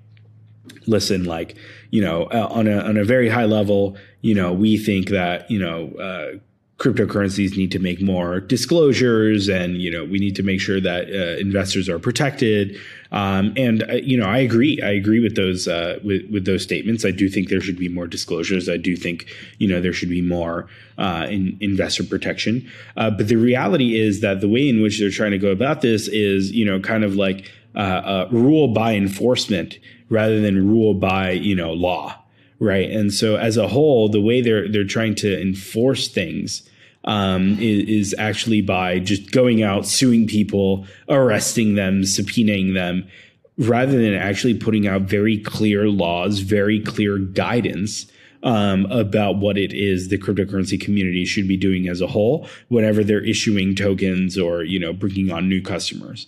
[0.87, 1.55] listen like
[1.91, 5.49] you know uh, on a on a very high level you know, we think that,
[5.49, 6.37] you know, uh,
[6.79, 11.07] cryptocurrencies need to make more disclosures and, you know, we need to make sure that
[11.07, 12.77] uh, investors are protected.
[13.11, 14.79] Um, and, uh, you know, I agree.
[14.83, 17.05] I agree with those, uh, with, with those statements.
[17.05, 18.67] I do think there should be more disclosures.
[18.67, 19.27] I do think,
[19.59, 22.69] you know, there should be more uh, in investor protection.
[22.95, 25.81] Uh, but the reality is that the way in which they're trying to go about
[25.81, 27.49] this is, you know, kind of like
[28.29, 32.23] rule by enforcement rather than rule by, you know, law
[32.59, 32.89] right?
[32.89, 36.67] And so as a whole, the way they're they're trying to enforce things
[37.03, 43.07] um, is, is, actually by just going out, suing people, arresting them, subpoenaing them,
[43.57, 48.11] rather than actually putting out very clear laws, very clear guidance.
[48.43, 53.03] Um, about what it is the cryptocurrency community should be doing as a whole whenever
[53.03, 56.27] they're issuing tokens or you know bringing on new customers.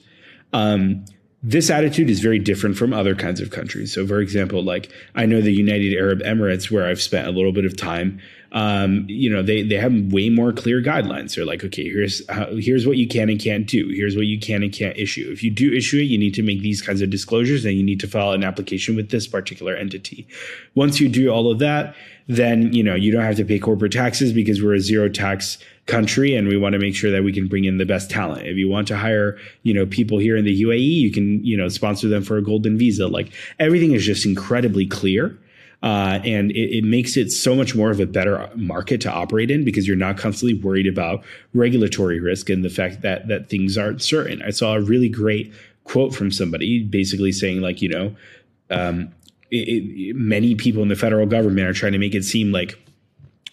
[0.51, 1.05] Um,
[1.41, 3.93] this attitude is very different from other kinds of countries.
[3.93, 7.53] So, for example, like I know the United Arab Emirates, where I've spent a little
[7.53, 8.19] bit of time,
[8.51, 11.35] um, you know, they they have way more clear guidelines.
[11.35, 13.89] They're like, okay, here's how, here's what you can and can't do.
[13.89, 15.29] Here's what you can and can't issue.
[15.31, 17.83] If you do issue it, you need to make these kinds of disclosures, and you
[17.83, 20.27] need to file an application with this particular entity.
[20.73, 21.95] Once you do all of that,
[22.27, 25.59] then you know you don't have to pay corporate taxes because we're a zero tax
[25.89, 28.47] country and we want to make sure that we can bring in the best talent.
[28.47, 31.57] If you want to hire, you know, people here in the UAE, you can, you
[31.57, 33.07] know, sponsor them for a golden visa.
[33.07, 35.37] Like everything is just incredibly clear.
[35.81, 39.49] Uh, and it, it, makes it so much more of a better market to operate
[39.49, 43.77] in because you're not constantly worried about regulatory risk and the fact that that things
[43.77, 44.41] aren't certain.
[44.41, 45.53] I saw a really great
[45.85, 48.15] quote from somebody basically saying like, you know,
[48.69, 49.13] um,
[49.51, 52.77] it, it, many people in the federal government are trying to make it seem like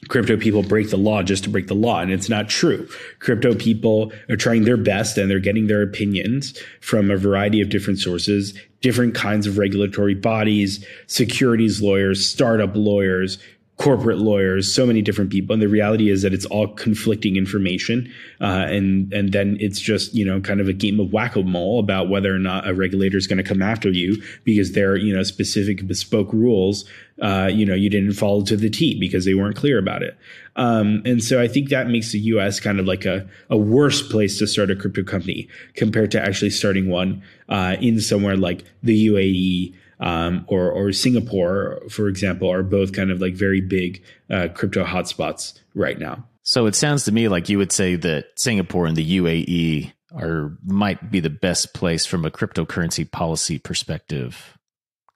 [0.08, 2.00] crypto people break the law just to break the law.
[2.00, 2.88] And it's not true.
[3.18, 7.68] Crypto people are trying their best and they're getting their opinions from a variety of
[7.68, 13.38] different sources, different kinds of regulatory bodies, securities lawyers, startup lawyers,
[13.76, 15.52] corporate lawyers, so many different people.
[15.52, 18.10] And the reality is that it's all conflicting information.
[18.40, 22.08] Uh, and, and then it's just, you know, kind of a game of whack-a-mole about
[22.08, 25.14] whether or not a regulator is going to come after you because there are, you
[25.14, 26.88] know, specific bespoke rules,
[27.20, 30.16] uh, you know, you didn't follow to the T because they weren't clear about it.
[30.56, 34.00] Um, and so I think that makes the US kind of like a, a worse
[34.00, 38.64] place to start a crypto company compared to actually starting one, uh, in somewhere like
[38.82, 44.02] the UAE, um, or or Singapore, for example, are both kind of like very big
[44.30, 46.26] uh, crypto hotspots right now.
[46.42, 50.56] So it sounds to me like you would say that Singapore and the UAE are
[50.64, 54.56] might be the best place from a cryptocurrency policy perspective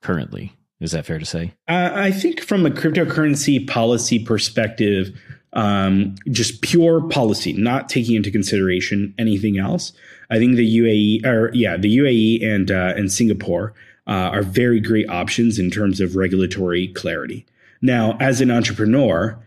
[0.01, 0.53] currently.
[0.79, 1.53] Is that fair to say?
[1.67, 5.15] Uh, I think from a cryptocurrency policy perspective,
[5.53, 9.93] um, just pure policy, not taking into consideration anything else.
[10.31, 13.73] I think the UAE, or yeah, the UAE and uh, and Singapore
[14.07, 17.45] uh, are very great options in terms of regulatory clarity.
[17.81, 19.39] Now, as an entrepreneur,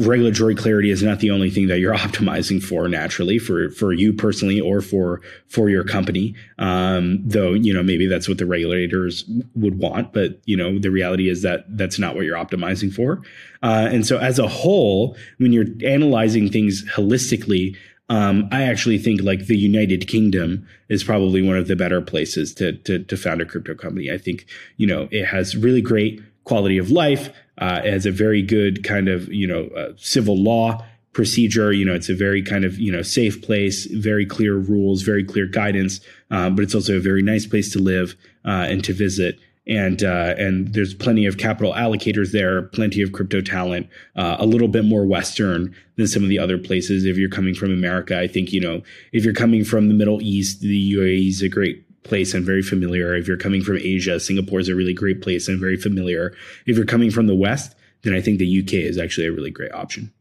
[0.00, 4.12] regulatory clarity is not the only thing that you're optimizing for naturally for for you
[4.12, 9.24] personally or for for your company um, though you know maybe that's what the regulators
[9.54, 13.22] would want but you know the reality is that that's not what you're optimizing for
[13.62, 17.74] uh, and so as a whole when you're analyzing things holistically
[18.08, 22.54] um, I actually think like the United Kingdom is probably one of the better places
[22.54, 24.10] to, to, to found a crypto company.
[24.10, 27.30] I think you know it has really great quality of life.
[27.58, 31.72] Uh, it has a very good kind of you know uh, civil law procedure.
[31.72, 35.24] You know, it's a very kind of you know safe place, very clear rules, very
[35.24, 38.14] clear guidance, um, but it's also a very nice place to live
[38.44, 39.40] uh, and to visit.
[39.68, 44.46] And uh, and there's plenty of capital allocators there, plenty of crypto talent, uh, a
[44.46, 47.04] little bit more Western than some of the other places.
[47.04, 50.22] If you're coming from America, I think you know if you're coming from the Middle
[50.22, 53.14] East, the UAE is a great place and very familiar.
[53.14, 56.34] If you're coming from Asia, Singapore is a really great place and very familiar.
[56.66, 59.50] If you're coming from the West, then I think the UK is actually a really
[59.50, 60.12] great option.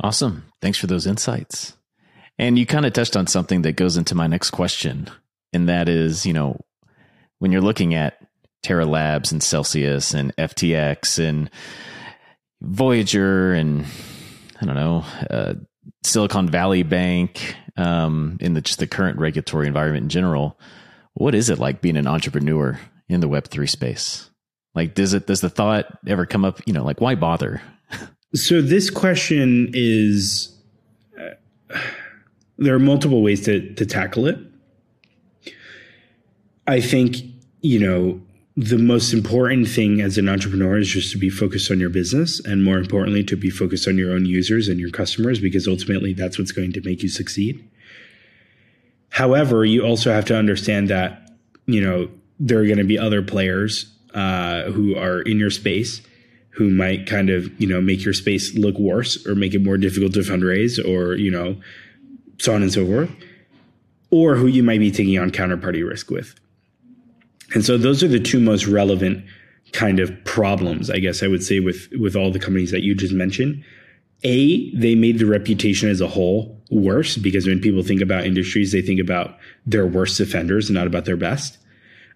[0.00, 0.44] Awesome.
[0.60, 1.76] Thanks for those insights.
[2.38, 5.08] And you kind of touched on something that goes into my next question.
[5.52, 6.60] And that is, you know,
[7.38, 8.20] when you're looking at
[8.62, 11.50] Terra Labs and Celsius and FTX and
[12.60, 13.86] Voyager and
[14.60, 15.54] I don't know, uh,
[16.02, 20.58] Silicon Valley Bank, um, in the, just the current regulatory environment in general,
[21.14, 24.30] what is it like being an entrepreneur in the Web three space?
[24.74, 26.60] Like, does it does the thought ever come up?
[26.66, 27.62] You know, like why bother?
[28.34, 30.54] So this question is
[31.18, 31.78] uh,
[32.58, 34.38] there are multiple ways to to tackle it.
[36.68, 37.16] I think
[37.62, 38.20] you know
[38.56, 42.40] the most important thing as an entrepreneur is just to be focused on your business
[42.44, 46.12] and more importantly to be focused on your own users and your customers because ultimately
[46.12, 47.66] that's what's going to make you succeed.
[49.10, 51.30] However, you also have to understand that
[51.64, 56.02] you know there are going to be other players uh, who are in your space
[56.50, 59.78] who might kind of you know make your space look worse or make it more
[59.78, 61.56] difficult to fundraise or you know
[62.38, 63.10] so on and so forth
[64.10, 66.34] or who you might be taking on counterparty risk with
[67.54, 69.24] and so those are the two most relevant
[69.72, 72.94] kind of problems, I guess I would say with with all the companies that you
[72.94, 73.64] just mentioned.
[74.24, 78.72] A, they made the reputation as a whole worse because when people think about industries,
[78.72, 81.56] they think about their worst offenders and not about their best.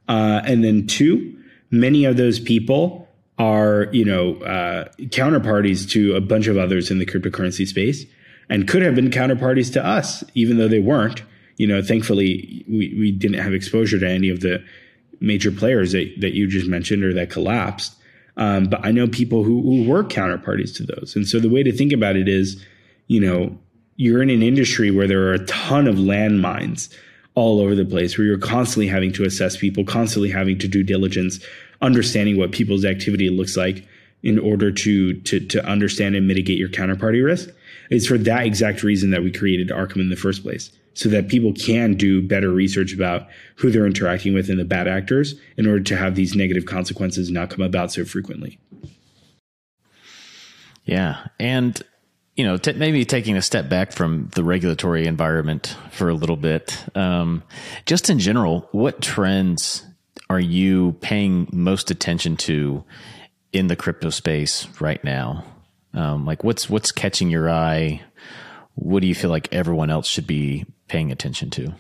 [0.09, 1.37] Uh, and then two,
[1.71, 6.99] many of those people are, you know, uh, counterparties to a bunch of others in
[6.99, 8.05] the cryptocurrency space
[8.49, 11.23] and could have been counterparties to us, even though they weren't.
[11.57, 14.65] You know, thankfully, we, we didn't have exposure to any of the
[15.23, 17.95] major players that, that you just mentioned or that collapsed.
[18.37, 21.15] Um, but I know people who, who were counterparties to those.
[21.15, 22.65] And so the way to think about it is,
[23.07, 23.57] you know,
[23.97, 26.95] you're in an industry where there are a ton of landmines
[27.35, 30.83] all over the place, where you're constantly having to assess people, constantly having to do
[30.83, 31.45] diligence,
[31.81, 33.87] understanding what people's activity looks like
[34.23, 37.51] in order to to to understand and mitigate your counterparty risk.
[37.91, 41.29] It's for that exact reason that we created Arkham in the first place so that
[41.29, 45.67] people can do better research about who they're interacting with and the bad actors in
[45.67, 48.59] order to have these negative consequences not come about so frequently.
[50.85, 51.27] Yeah.
[51.39, 51.81] And,
[52.37, 56.37] you know, t- maybe taking a step back from the regulatory environment for a little
[56.37, 57.43] bit, um,
[57.87, 59.87] just in general, what trends
[60.29, 62.85] are you paying most attention to
[63.53, 65.45] in the crypto space right now?
[65.95, 68.01] Um, like what's what's catching your eye?
[68.75, 71.75] What do you feel like everyone else should be paying attention to?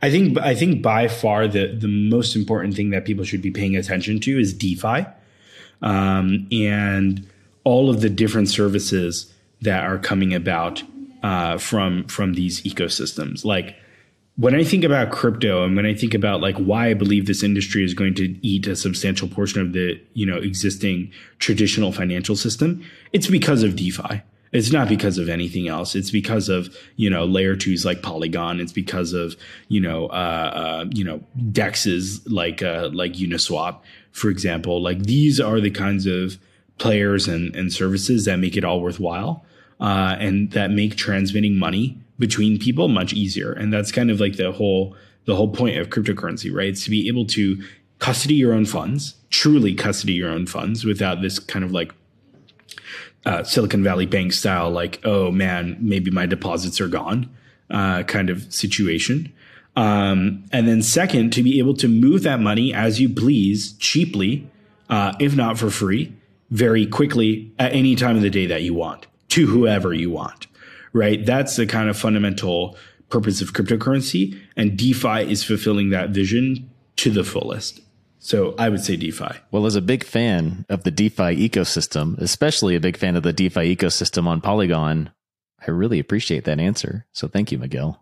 [0.00, 3.50] I think I think by far the the most important thing that people should be
[3.50, 5.06] paying attention to is DeFi,
[5.80, 7.26] um, and
[7.64, 10.82] all of the different services that are coming about
[11.22, 13.44] uh, from from these ecosystems.
[13.44, 13.76] Like
[14.36, 17.42] when I think about crypto and when I think about like why I believe this
[17.42, 22.36] industry is going to eat a substantial portion of the you know existing traditional financial
[22.36, 24.22] system, it's because of DeFi.
[24.52, 25.94] It's not because of anything else.
[25.94, 28.60] It's because of you know layer twos like Polygon.
[28.60, 29.34] It's because of
[29.68, 33.80] you know uh, uh, you know dexes like uh, like Uniswap,
[34.12, 34.82] for example.
[34.82, 36.38] Like these are the kinds of
[36.78, 39.44] players and, and services that make it all worthwhile
[39.80, 43.52] uh, and that make transmitting money between people much easier.
[43.52, 46.68] And that's kind of like the whole the whole point of cryptocurrency, right?
[46.68, 47.62] It's to be able to
[48.00, 51.92] custody your own funds, truly custody your own funds without this kind of like
[53.24, 57.30] uh, Silicon Valley Bank style, like, oh man, maybe my deposits are gone
[57.70, 59.32] uh, kind of situation.
[59.74, 64.48] Um, and then, second, to be able to move that money as you please, cheaply,
[64.90, 66.12] uh, if not for free,
[66.50, 70.46] very quickly at any time of the day that you want to whoever you want,
[70.92, 71.24] right?
[71.24, 72.76] That's the kind of fundamental
[73.08, 74.38] purpose of cryptocurrency.
[74.56, 77.80] And DeFi is fulfilling that vision to the fullest.
[78.24, 79.40] So I would say DeFi.
[79.50, 83.32] Well, as a big fan of the DeFi ecosystem, especially a big fan of the
[83.32, 85.10] DeFi ecosystem on Polygon,
[85.66, 87.04] I really appreciate that answer.
[87.10, 88.00] So thank you, Miguel.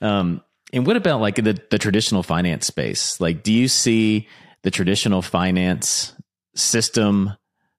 [0.00, 3.20] Um, and what about like the, the traditional finance space?
[3.20, 4.26] Like, do you see
[4.64, 6.14] the traditional finance
[6.56, 7.34] system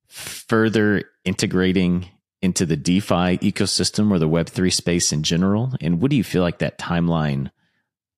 [0.07, 2.07] further integrating
[2.41, 5.74] into the DeFi ecosystem or the Web3 space in general?
[5.82, 7.51] And what do you feel like that timeline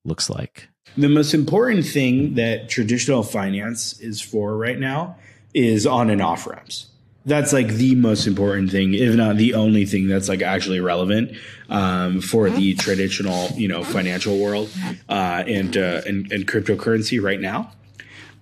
[0.06, 0.70] looks like?
[0.98, 5.16] The most important thing that traditional finance is for right now
[5.54, 6.88] is on and off ramps.
[7.26, 11.38] that's like the most important thing, if not the only thing that's like actually relevant
[11.70, 14.70] um, for the traditional, you know, financial world
[15.08, 17.72] uh, and, uh, and and cryptocurrency right now,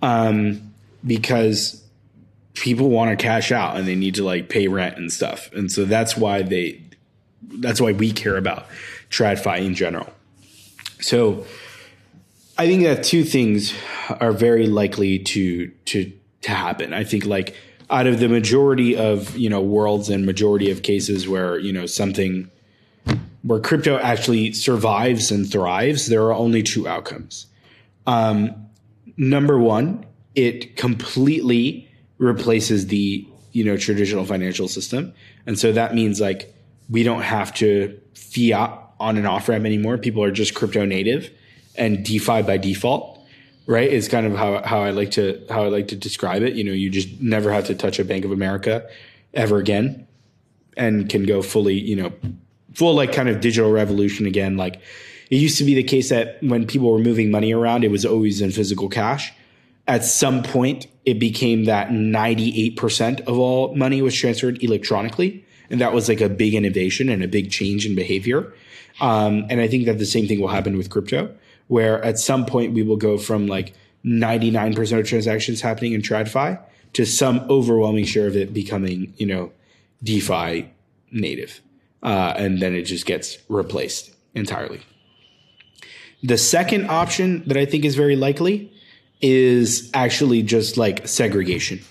[0.00, 0.72] um,
[1.06, 1.84] because
[2.54, 5.70] people want to cash out and they need to like pay rent and stuff, and
[5.70, 6.80] so that's why they,
[7.58, 8.66] that's why we care about
[9.10, 10.08] TradFi in general.
[11.00, 11.44] So,
[12.60, 13.72] I think that two things
[14.20, 16.92] are very likely to to to happen.
[16.92, 17.56] I think like
[17.88, 21.86] out of the majority of you know worlds and majority of cases where you know
[21.86, 22.50] something
[23.44, 27.46] where crypto actually survives and thrives, there are only two outcomes.
[28.06, 28.66] Um,
[29.16, 30.04] number one,
[30.34, 31.88] it completely
[32.18, 35.14] replaces the you know traditional financial system,
[35.46, 36.54] and so that means like
[36.90, 39.96] we don't have to fiat on an off ramp anymore.
[39.96, 41.30] People are just crypto native
[41.76, 43.20] and DeFi by default
[43.70, 43.92] right?
[43.92, 46.54] Is kind of how, how I like to how I like to describe it.
[46.54, 48.88] You know, you just never have to touch a Bank of America
[49.32, 50.08] ever again,
[50.76, 52.12] and can go fully, you know,
[52.74, 54.56] full like kind of digital revolution again.
[54.56, 54.80] Like
[55.30, 58.04] it used to be the case that when people were moving money around, it was
[58.04, 59.32] always in physical cash.
[59.86, 65.44] At some point, it became that 98% of all money was transferred electronically.
[65.68, 68.52] And that was like a big innovation and a big change in behavior.
[69.00, 71.32] Um, and I think that the same thing will happen with crypto
[71.70, 73.72] where at some point we will go from like
[74.04, 76.60] 99% of transactions happening in TradFi
[76.94, 79.52] to some overwhelming share of it becoming, you know,
[80.02, 80.68] DeFi
[81.12, 81.60] native.
[82.02, 84.80] Uh, and then it just gets replaced entirely.
[86.24, 88.72] The second option that I think is very likely
[89.20, 91.82] is actually just like segregation.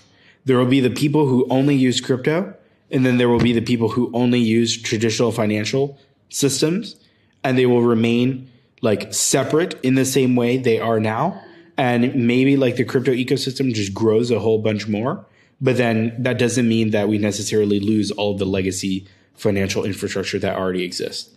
[0.44, 2.54] There will be the people who only use crypto,
[2.90, 6.96] and then there will be the people who only use traditional financial systems,
[7.42, 8.49] and they will remain
[8.80, 11.42] like separate in the same way they are now.
[11.76, 15.24] And maybe like the crypto ecosystem just grows a whole bunch more.
[15.60, 20.38] But then that doesn't mean that we necessarily lose all of the legacy financial infrastructure
[20.38, 21.30] that already exists.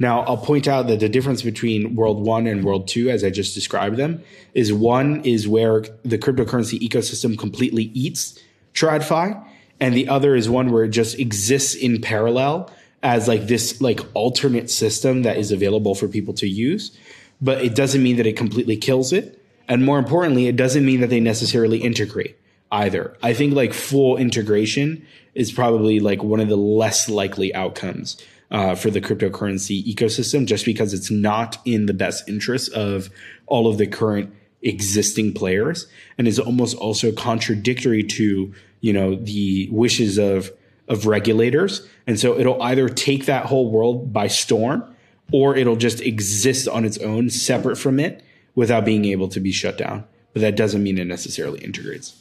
[0.00, 3.30] Now, I'll point out that the difference between World 1 and World 2, as I
[3.30, 4.22] just described them,
[4.54, 8.38] is one is where the cryptocurrency ecosystem completely eats
[8.74, 9.44] TradFi,
[9.80, 12.70] and the other is one where it just exists in parallel
[13.02, 16.96] as like this like alternate system that is available for people to use
[17.40, 19.42] but it doesn't mean that it completely kills it.
[19.68, 22.36] And more importantly it doesn't mean that they necessarily integrate
[22.70, 23.16] either.
[23.22, 28.20] I think like full integration is probably like one of the less likely outcomes
[28.50, 33.10] uh, for the cryptocurrency ecosystem just because it's not in the best interest of
[33.46, 35.86] all of the current existing players.
[36.16, 40.52] And is almost also contradictory to you know the wishes of
[40.88, 41.86] of regulators.
[42.06, 44.94] And so it'll either take that whole world by storm
[45.32, 48.24] or it'll just exist on its own, separate from it,
[48.54, 50.04] without being able to be shut down.
[50.32, 52.18] But that doesn't mean it necessarily integrates.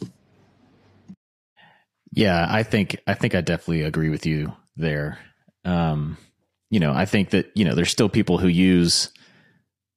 [2.11, 5.19] Yeah, I think I think I definitely agree with you there.
[5.65, 6.17] Um,
[6.69, 9.11] you know, I think that you know there's still people who use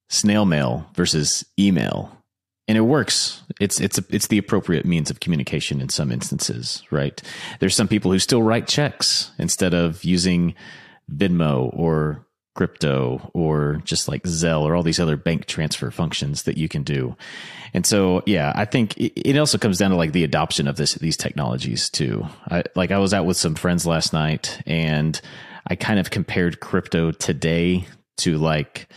[0.09, 2.20] snail mail versus email
[2.67, 3.41] and it works.
[3.59, 7.21] It's it's a, it's the appropriate means of communication in some instances, right?
[7.59, 10.55] There's some people who still write checks instead of using
[11.11, 16.57] Venmo or crypto or just like Zelle or all these other bank transfer functions that
[16.57, 17.15] you can do.
[17.73, 20.95] And so, yeah, I think it, also comes down to like the adoption of this
[20.95, 22.25] these technologies too.
[22.49, 25.19] I, like I was out with some friends last night and
[25.67, 27.87] I kind of compared crypto today
[28.17, 28.89] to like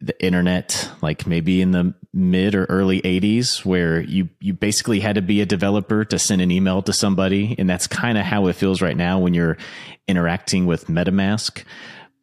[0.00, 5.14] the internet, like maybe in the mid or early 80s, where you, you basically had
[5.14, 7.54] to be a developer to send an email to somebody.
[7.58, 9.56] And that's kind of how it feels right now when you're
[10.06, 11.62] interacting with MetaMask.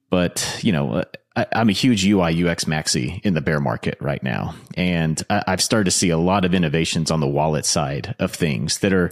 [0.09, 1.03] But, you know,
[1.35, 4.55] I, am a huge UI UX maxi in the bear market right now.
[4.75, 8.33] And I, I've started to see a lot of innovations on the wallet side of
[8.33, 9.11] things that are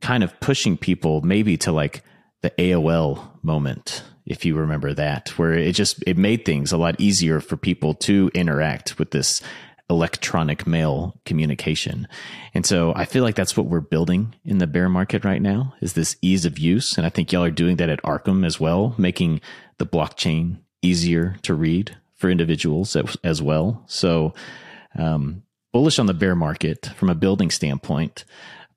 [0.00, 2.02] kind of pushing people maybe to like
[2.42, 6.98] the AOL moment if you remember that, where it just it made things a lot
[6.98, 9.42] easier for people to interact with this
[9.90, 12.08] electronic mail communication.
[12.54, 15.74] And so I feel like that's what we're building in the bear market right now
[15.80, 16.96] is this ease of use.
[16.96, 19.40] And I think y'all are doing that at Arkham as well, making
[19.78, 23.84] the blockchain easier to read for individuals as well.
[23.86, 24.34] So,
[24.96, 28.24] um, bullish on the bear market from a building standpoint.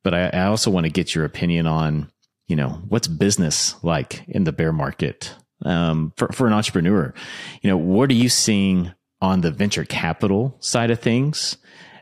[0.04, 2.12] But I, I also want to get your opinion on
[2.48, 5.36] you know, what's business like in the bear market
[5.66, 7.14] um, for, for an entrepreneur?
[7.62, 11.58] You know, what are you seeing on the venture capital side of things?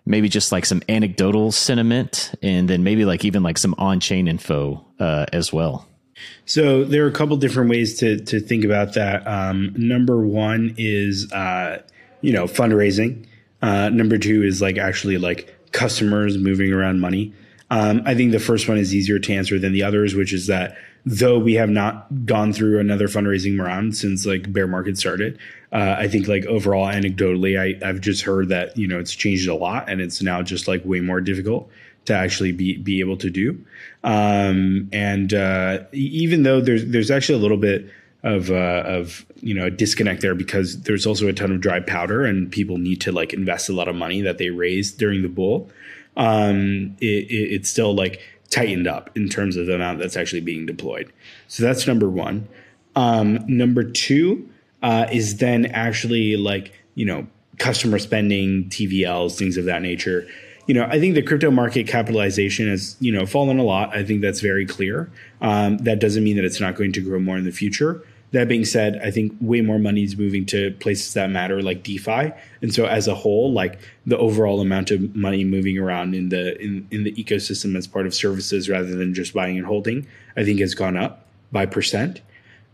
[0.05, 4.27] Maybe just like some anecdotal sentiment and then maybe like even like some on chain
[4.27, 5.87] info uh, as well.
[6.45, 9.27] So there are a couple different ways to to think about that.
[9.27, 11.81] Um, number one is uh,
[12.21, 13.25] you know fundraising.
[13.61, 17.33] Uh, number two is like actually like customers moving around money.
[17.71, 20.47] Um, I think the first one is easier to answer than the others, which is
[20.47, 25.37] that though we have not gone through another fundraising round since like bear market started,
[25.75, 29.49] uh, I think like overall anecdotally, I, I've just heard that you know it's changed
[29.49, 31.69] a lot and it's now just like way more difficult
[32.05, 33.61] to actually be be able to do.
[34.01, 37.91] Um, and uh, even though there's there's actually a little bit
[38.23, 41.81] of uh, of you know a disconnect there because there's also a ton of dry
[41.81, 45.23] powder and people need to like invest a lot of money that they raised during
[45.23, 45.69] the bull.
[46.15, 50.39] Um, it, it, it's still like tightened up in terms of the amount that's actually
[50.39, 51.11] being deployed.
[51.49, 52.47] So that's number one.
[52.95, 54.49] Um, number two
[54.83, 60.27] uh, is then actually like you know customer spending, TVLs, things of that nature
[60.67, 63.95] you know, I think the crypto market capitalization has, you know, fallen a lot.
[63.95, 65.11] I think that's very clear.
[65.41, 68.03] Um, that doesn't mean that it's not going to grow more in the future.
[68.31, 71.83] That being said, I think way more money is moving to places that matter, like
[71.83, 76.29] DeFi, and so as a whole, like the overall amount of money moving around in
[76.29, 80.05] the in, in the ecosystem as part of services rather than just buying and holding,
[80.35, 82.21] I think has gone up by percent.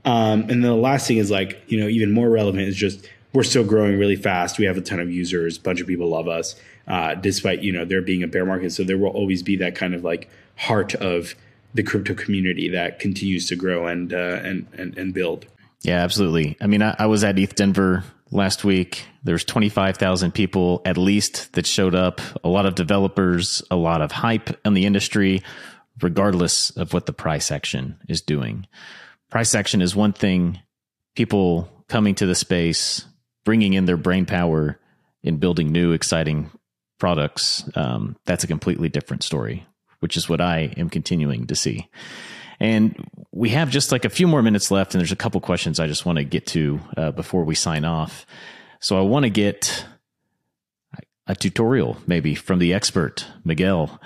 [0.06, 3.08] Um, and then the last thing is like you know even more relevant is just
[3.34, 4.58] we're still growing really fast.
[4.58, 6.56] We have a ton of users, a bunch of people love us,
[6.88, 8.72] uh, despite you know there being a bear market.
[8.72, 11.36] So there will always be that kind of like heart of
[11.74, 15.46] the crypto community that continues to grow and uh, and, and and build.
[15.82, 16.58] Yeah, absolutely.
[16.62, 19.04] I mean, I, I was at ETH Denver last week.
[19.24, 22.22] There's 25,000 people at least that showed up.
[22.44, 25.42] A lot of developers, a lot of hype in the industry,
[26.02, 28.68] regardless of what the price action is doing.
[29.32, 30.60] Price action is one thing.
[31.16, 33.06] People coming to the space,
[33.46, 34.80] bringing in their brain power
[35.24, 36.52] in building new, exciting
[37.00, 37.68] products.
[37.76, 39.66] Um, that's a completely different story,
[40.00, 41.90] which is what I am continuing to see.
[42.60, 42.96] And
[43.32, 45.88] we have just like a few more minutes left, and there's a couple questions I
[45.88, 48.26] just want to get to uh, before we sign off.
[48.80, 49.86] So I want to get
[51.26, 54.00] a tutorial maybe from the expert, Miguel.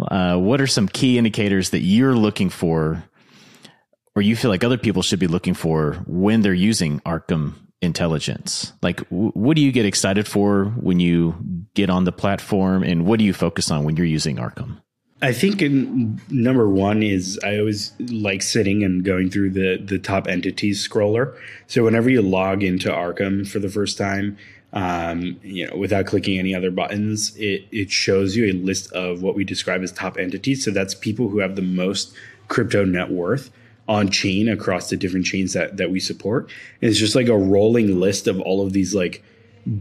[0.00, 3.04] Uh, what are some key indicators that you're looking for,
[4.14, 8.72] or you feel like other people should be looking for when they're using Arkham intelligence?
[8.82, 11.34] Like, w- what do you get excited for when you
[11.74, 14.78] get on the platform, and what do you focus on when you're using Arkham?
[15.22, 19.98] I think in, number one is I always like sitting and going through the the
[19.98, 21.36] top entities scroller.
[21.66, 24.38] So whenever you log into Arkham for the first time,
[24.72, 29.20] um, you know, without clicking any other buttons, it it shows you a list of
[29.20, 30.64] what we describe as top entities.
[30.64, 32.14] So that's people who have the most
[32.48, 33.50] crypto net worth
[33.90, 36.44] on chain across the different chains that that we support.
[36.80, 39.22] And it's just like a rolling list of all of these like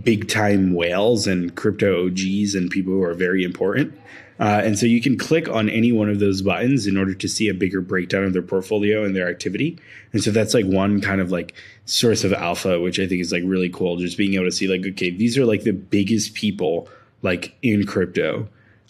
[0.03, 3.93] big time whales and crypto OGs and people who are very important.
[4.39, 7.28] Uh, and so you can click on any one of those buttons in order to
[7.28, 9.78] see a bigger breakdown of their portfolio and their activity.
[10.12, 11.53] And so that's like one kind of like
[11.86, 13.97] source of alpha, which I think is like really cool.
[13.97, 16.88] Just being able to see like, okay, these are like the biggest people
[17.22, 18.47] like in crypto.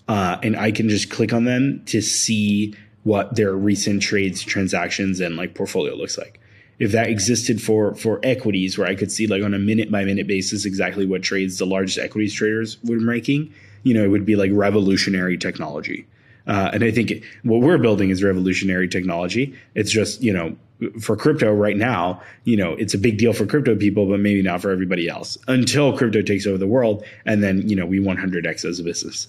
[0.08, 5.20] Uh, and I can just click on them to see what their recent trades, transactions,
[5.20, 6.39] and like portfolio looks like.
[6.80, 10.06] If that existed for for equities, where I could see like on a minute by
[10.06, 14.26] minute basis exactly what trades the largest equities traders were making, you know, it would
[14.26, 16.06] be like revolutionary technology.
[16.47, 19.54] Uh, and I think what we're building is revolutionary technology.
[19.76, 20.56] It's just, you know,
[21.00, 24.41] for crypto right now, you know, it's a big deal for crypto people, but maybe
[24.41, 27.04] not for everybody else until crypto takes over the world.
[27.26, 29.28] And then, you know, we 100x as a business.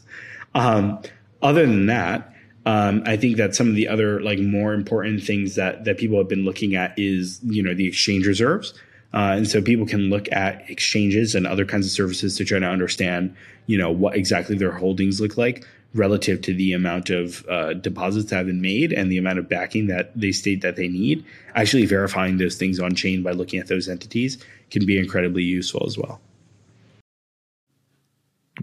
[0.54, 1.02] Um,
[1.42, 2.29] other than that,
[2.66, 6.18] um, I think that some of the other like more important things that that people
[6.18, 8.74] have been looking at is you know the exchange reserves.
[9.12, 12.60] Uh, and so people can look at exchanges and other kinds of services to try
[12.60, 13.34] to understand,
[13.66, 18.30] you know, what exactly their holdings look like relative to the amount of uh, deposits
[18.30, 21.24] that have been made and the amount of backing that they state that they need.
[21.56, 24.38] Actually, verifying those things on chain by looking at those entities
[24.70, 26.20] can be incredibly useful as well.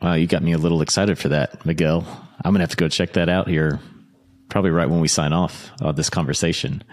[0.01, 2.05] Wow, you got me a little excited for that, Miguel.
[2.43, 3.79] I'm gonna have to go check that out here,
[4.49, 6.83] probably right when we sign off this conversation.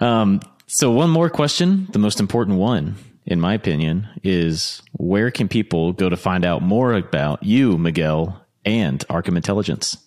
[0.00, 2.96] Um, so, one more question, the most important one,
[3.26, 8.40] in my opinion, is where can people go to find out more about you, Miguel,
[8.64, 9.98] and Arkham Intelligence?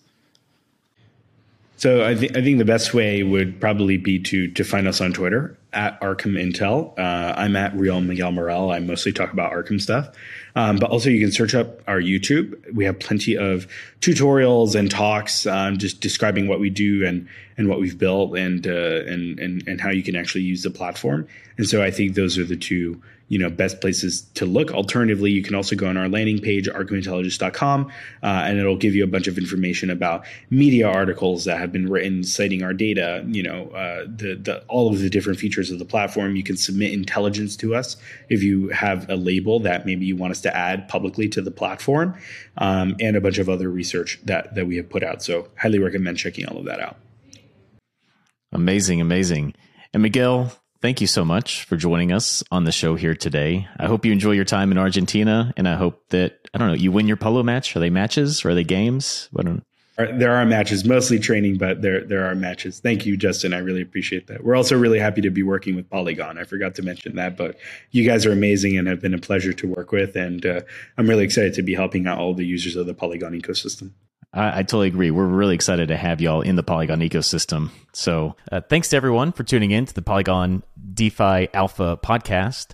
[1.77, 5.01] So I, th- I think the best way would probably be to to find us
[5.01, 6.97] on Twitter at Arkham Intel.
[6.97, 8.71] Uh, I'm at Real Miguel Morel.
[8.71, 10.09] I mostly talk about Arkham stuff,
[10.55, 12.73] um, but also you can search up our YouTube.
[12.73, 13.67] We have plenty of
[13.99, 18.65] tutorials and talks, um, just describing what we do and and what we've built and
[18.65, 21.27] uh, and and and how you can actually use the platform.
[21.57, 24.71] And so I think those are the two you know best places to look.
[24.71, 29.03] Alternatively, you can also go on our landing page arkhamintelligence.com, uh, and it'll give you
[29.03, 33.23] a bunch of information about media articles that have been written citing our data.
[33.27, 36.35] You know, uh, the the all of the different features of the platform.
[36.35, 37.97] You can submit intelligence to us
[38.29, 41.51] if you have a label that maybe you want us to add publicly to the
[41.51, 42.15] platform,
[42.57, 45.23] um, and a bunch of other research that that we have put out.
[45.23, 46.97] So, highly recommend checking all of that out.
[48.51, 49.53] Amazing, amazing.
[49.93, 50.51] And Miguel,
[50.85, 53.67] thank you so much for joining us on the show here today.
[53.79, 56.75] I hope you enjoy your time in Argentina, and I hope that I don't know
[56.75, 57.75] you win your polo match.
[57.75, 58.45] Are they matches?
[58.45, 59.27] Or are they games?
[59.31, 59.47] What?
[59.97, 62.81] There are matches, mostly training, but there there are matches.
[62.81, 63.51] Thank you, Justin.
[63.51, 64.43] I really appreciate that.
[64.43, 66.37] We're also really happy to be working with Polygon.
[66.37, 67.57] I forgot to mention that, but
[67.89, 70.61] you guys are amazing and have been a pleasure to work with, and uh,
[70.99, 73.93] I'm really excited to be helping out all the users of the Polygon ecosystem.
[74.35, 75.11] I, I, totally agree.
[75.11, 77.71] We're really excited to have y'all in the Polygon ecosystem.
[77.93, 80.63] So, uh, thanks to everyone for tuning in to the Polygon
[80.93, 82.67] DeFi Alpha podcast.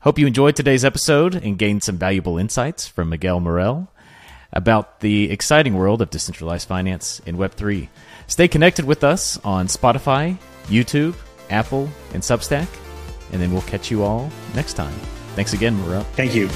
[0.00, 3.90] Hope you enjoyed today's episode and gained some valuable insights from Miguel Morel
[4.52, 7.88] about the exciting world of decentralized finance in Web3.
[8.26, 10.36] Stay connected with us on Spotify,
[10.66, 11.14] YouTube,
[11.50, 12.68] Apple, and Substack,
[13.32, 14.94] and then we'll catch you all next time.
[15.34, 16.04] Thanks again, Morel.
[16.14, 16.48] Thank you.